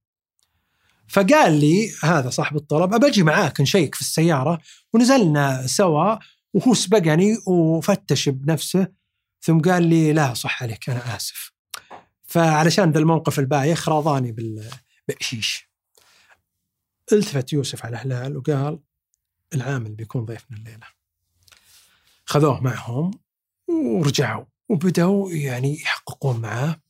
[1.09, 4.61] فقال لي هذا صاحب الطلب ابى معاك نشيك في السيارة.
[4.93, 6.17] ونزلنا سوا
[6.55, 8.89] وهو سبقني وفتش بنفسه
[9.41, 11.53] ثم قال لي لا صح عليك أنا آسف.
[12.25, 15.71] فعلشان ذا الموقف البايخ راضاني بالبقشيش
[17.13, 18.79] التفت يوسف على هلال وقال
[19.55, 20.87] العامل بيكون ضيفنا الليلة.
[22.25, 23.11] خذوه معهم
[23.69, 24.45] ورجعوا.
[24.71, 26.81] وبدأوا يعني يحققون معاه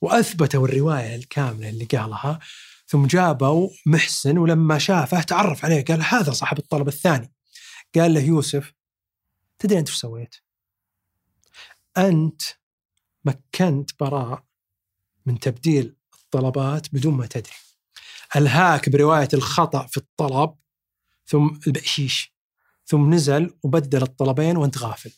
[0.00, 2.38] وأثبتوا الرواية الكاملة اللي قالها
[2.86, 7.32] ثم جابوا محسن ولما شافه تعرف عليه قال هذا صاحب الطلب الثاني.
[7.94, 8.72] قال له يوسف
[9.58, 10.34] تدري أنت وش سويت؟
[11.98, 12.42] أنت
[13.24, 14.44] مكنت براء
[15.26, 17.56] من تبديل الطلبات بدون ما تدري.
[18.36, 20.54] ألهاك برواية الخطأ في الطلب
[21.26, 22.34] ثم البقشيش
[22.86, 25.12] ثم نزل وبدل الطلبين وأنت غافل.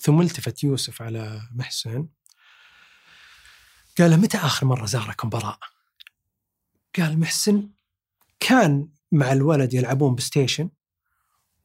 [0.00, 2.08] ثم التفت يوسف على محسن.
[3.98, 5.58] قال له متى آخر مرة زاركم براء
[6.98, 7.68] قال محسن
[8.40, 10.70] كان مع الولد يلعبون بستيشن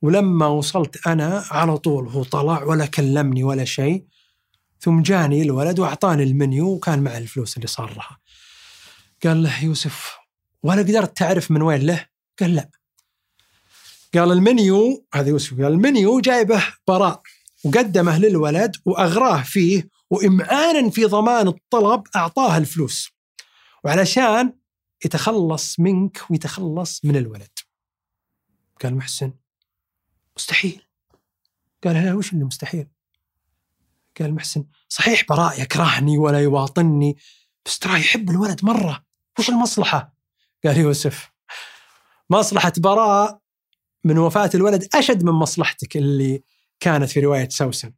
[0.01, 4.05] ولما وصلت أنا على طول هو طلع ولا كلمني ولا شيء
[4.79, 8.19] ثم جاني الولد وأعطاني المنيو وكان مع الفلوس اللي صار لها.
[9.23, 10.15] قال له يوسف
[10.63, 12.05] ولا قدرت تعرف من وين له؟
[12.39, 12.69] قال لا.
[14.13, 17.21] قال المنيو هذا يوسف قال المنيو جايبه براء.
[17.63, 23.09] وقدمه للولد وأغراه فيه وإمعانا في ضمان الطلب أعطاه الفلوس
[23.83, 24.53] وعلشان
[25.05, 27.59] يتخلص منك ويتخلص من الولد.
[28.83, 29.33] قال محسن
[30.37, 30.81] مستحيل.
[31.83, 32.87] قال لا وش اللي مستحيل؟
[34.19, 37.17] قال محسن صحيح براء يكرهني ولا يواطني
[37.65, 39.05] بس ترى يحب الولد مرة.
[39.39, 40.13] وش المصلحة؟
[40.65, 41.31] قال يوسف
[42.29, 43.39] مصلحة براء
[44.03, 46.43] من وفاة الولد أشد من مصلحتك اللي
[46.79, 47.93] كانت في رواية سوسن.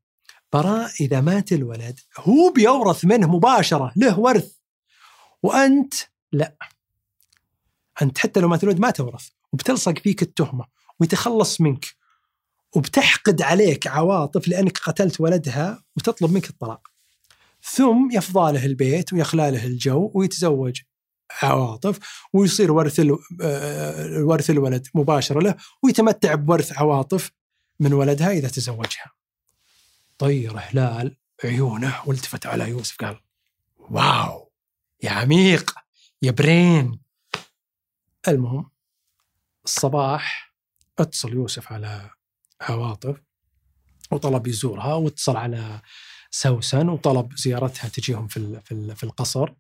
[0.54, 4.52] براء إذا مات الولد هو بيورث منه مباشرة له ورث.
[5.44, 5.94] وأنت؟
[6.32, 6.56] لا.
[8.02, 10.66] أنت حتى لو مات الولد ما تورث وبتلصق فيك التهمة
[11.00, 11.86] ويتخلص منك
[12.76, 16.88] وبتحقد عليك عواطف لأنك قتلت ولدها وتطلب منك الطلاق.
[17.64, 20.82] ثم يفضى له البيت ويخلى له الجو ويتزوج
[21.42, 22.00] عواطف
[22.34, 23.00] ويصير ورث
[23.42, 27.32] آه، ورث الولد مباشرة له ويتمتع بورث عواطف.
[27.82, 29.12] من ولدها إذا تزوجها.
[30.18, 33.20] طير هلال عيونه والتفت على يوسف قال
[33.78, 34.52] wow
[35.04, 35.76] يا عميق
[36.22, 37.02] يا brain.
[38.28, 38.72] المهم
[39.66, 40.54] الصباح
[41.00, 42.10] اتصل يوسف على
[42.62, 43.22] عواطف
[44.12, 45.82] وطلب يزورها واتصل على
[46.32, 48.62] سوسن وطلب زيارتها تجيهم في
[48.96, 49.54] في القصر.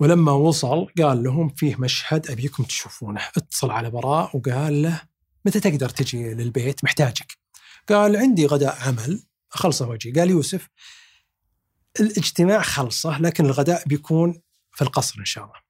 [0.00, 3.20] ولما وصل قال لهم فيه مشهد أبيكم تشوفونه.
[3.36, 5.13] اتصل على براء وقال له
[5.44, 7.38] متى تقدر تجي للبيت؟ محتاجك.
[7.88, 9.22] قال عندي غداء عمل.
[9.50, 10.12] خلصه وجهي.
[10.12, 10.68] قال يوسف
[12.00, 14.42] الاجتماع خلصه لكن الغداء بيكون
[14.72, 15.60] في القصر إن شاء الله.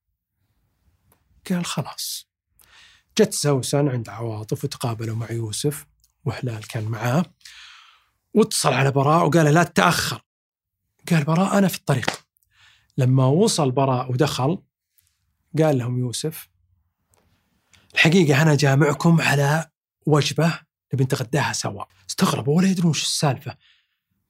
[1.50, 2.28] قال خلاص.
[3.18, 5.86] جت سوسن عند عواطف وتقابلوا مع يوسف
[6.24, 7.24] وهلال كان معاه
[8.34, 10.22] واتصل على براء وقال لا تتأخر.
[11.10, 12.24] قال براء أنا في الطريق.
[12.98, 14.62] لما وصل براء ودخل
[15.58, 16.48] قال لهم يوسف
[17.94, 19.70] الحقيقة أنا جامعكم على
[20.06, 20.60] وجبة
[20.94, 23.56] نبي نتغداها سوا استغربوا ولا يدرون وش السالفة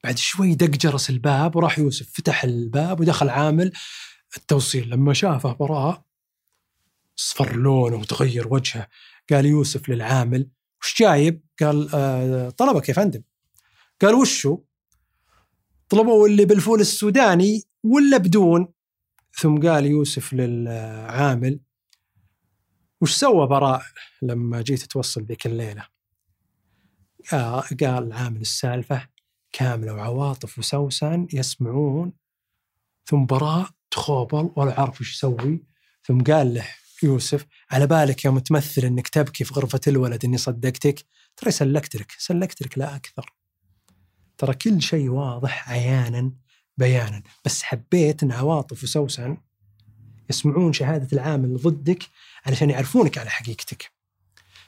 [0.03, 3.71] بعد شوي دق جرس الباب وراح يوسف فتح الباب ودخل عامل
[4.37, 6.05] التوصيل لما شافه براء
[7.19, 8.87] اصفر لونه وتغير وجهه
[9.31, 10.49] قال يوسف للعامل
[10.81, 13.21] وش جايب؟ قال آه طلبك يا فندم
[14.01, 14.59] قال وشو؟
[15.89, 18.67] طلبوا اللي بالفول السوداني ولا بدون؟
[19.33, 21.59] ثم قال يوسف للعامل
[23.01, 23.81] وش سوى براء
[24.21, 25.87] لما جيت توصل ذيك الليلة؟
[27.81, 29.07] قال عامل السالفة
[29.51, 32.13] كاملة وعواطف وسوسن يسمعون
[33.05, 35.63] ثم براء تخوبل ولا عارف وش يسوي
[36.03, 36.67] ثم قال له
[37.03, 41.05] يوسف على بالك يوم تمثل إنك تبكي في غرفة الولد إني صدقتك
[41.37, 43.33] ترى سلكت لك سلكت لك لا أكثر
[44.37, 46.31] ترى كل شيء واضح عيانا
[46.77, 49.37] بيانا بس حبيت إن عواطف وسوسن
[50.29, 52.03] يسمعون شهادة العامل ضدك
[52.45, 53.91] علشان يعرفونك على حقيقتك.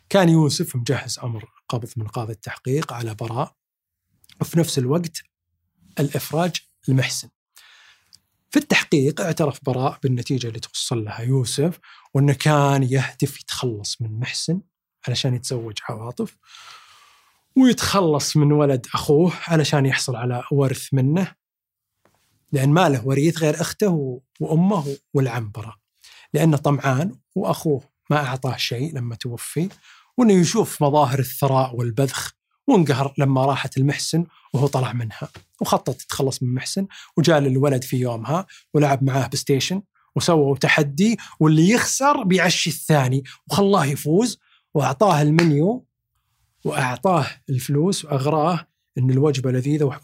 [0.10, 3.56] كان يوسف مجهز أمر قبض من قاضي التحقيق على براء
[4.42, 5.22] وفي نفس الوقت
[6.00, 6.56] الإفراج
[6.90, 7.30] المحسن.
[8.50, 11.80] في التحقيق اعترف براء بالنتيجة اللي توصل لها يوسف
[12.14, 14.62] وأنه كان يهدف يتخلص من محسن
[15.08, 16.38] علشان يتزوج عواطف
[17.56, 21.36] ويتخلص من ولد أخوه علشان يحصل على ورث منه
[22.52, 25.76] لأن ما له وريث غير أخته وأمه والعم براء.
[26.34, 29.70] لأنه طمعان وأخوه ما أعطاه شيء لما توفي
[30.18, 32.32] وأنه يشوف مظاهر الثراء والبذخ
[32.68, 35.30] وانقهر لما راحت المحسن وهو طلع منها.
[35.62, 39.82] وخطط يتخلص من محسن وجاء للولد في يومها ولعب معاه بستيشن
[40.16, 44.40] وسووا تحدي واللي يخسر بيعشي الثاني وخلاه يفوز.
[44.74, 45.86] وأعطاه المنيو
[46.66, 48.68] وأعطاه الفلوس وأغراه
[48.98, 50.00] إن الوجبة لذيذة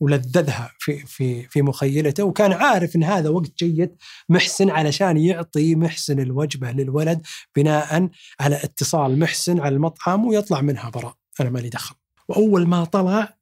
[0.00, 3.96] ولذذها في في في مخيلته وكان عارف إن هذا وقت جيد
[4.28, 7.26] محسن علشان يعطي محسن الوجبة للولد
[7.56, 8.08] بناء
[8.40, 11.14] على اتصال محسن على المطعم ويطلع منها براء.
[11.40, 11.94] أنا مالي دخل.
[12.28, 13.36] وأول ما طلع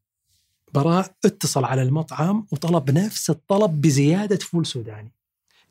[0.74, 5.12] براء اتصل على المطعم وطلب نفس الطلب بزيادة فول سوداني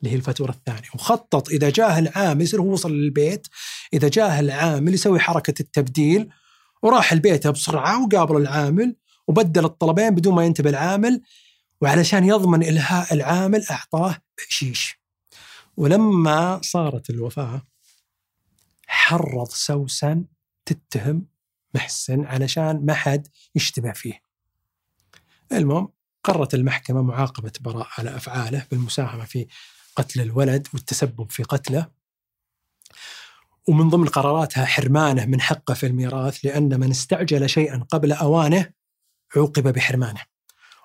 [0.00, 0.88] اللي هي الفاتورة الثانية.
[0.94, 3.46] وخطط إذا جاه العامل يصير هو وصل للبيت
[3.92, 6.28] إذا جاه العامل يسوي حركة التبديل
[6.82, 8.96] وراح البيت بسرعة وقابل العامل
[9.28, 11.22] وبدل الطلبين بدون ما ينتبه العامل
[11.80, 15.00] وعلشان يضمن إلهاء العامل أعطاه بشيش
[15.76, 17.62] ولما صارت الوفاة
[18.86, 20.24] حرض سوسن
[20.64, 21.26] تتهم
[21.74, 24.22] محسن علشان ما حد يشتبه فيه.
[25.52, 25.88] المهم
[26.24, 29.46] قررت المحكمة معاقبة براء على أفعاله بالمساهمة في
[29.96, 31.88] قتل الولد والتسبب في قتله.
[33.68, 38.70] ومن ضمن قراراتها حرمانه من حقه في الميراث لأن من استعجل شيئا قبل أوانه
[39.36, 40.20] عوقب بحرمانه.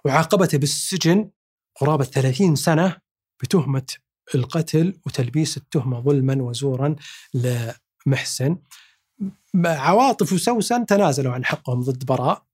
[0.06, 1.30] وعاقبته بالسجن
[1.76, 2.98] قرابة 30 سنة
[3.44, 3.86] بتهمة
[4.36, 6.96] القتل وتلبيس التهمة ظلما وزورا
[7.34, 8.58] لمحسن.
[9.56, 12.46] عواطف وسوسن تنازلوا عن حقهم ضد براء.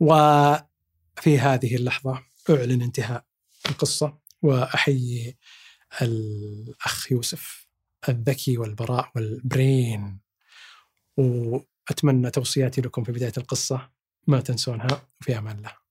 [0.00, 3.24] وفي هذه اللحظة أعلن انتهاء
[3.70, 5.36] القصة وأحيي
[6.02, 7.68] الأخ يوسف
[8.08, 10.20] الذكي والبراء والبرين.
[11.16, 13.97] وأتمنى توصياتي لكم في بداية القصة.
[14.28, 15.87] ما تنسونها في أمان الله.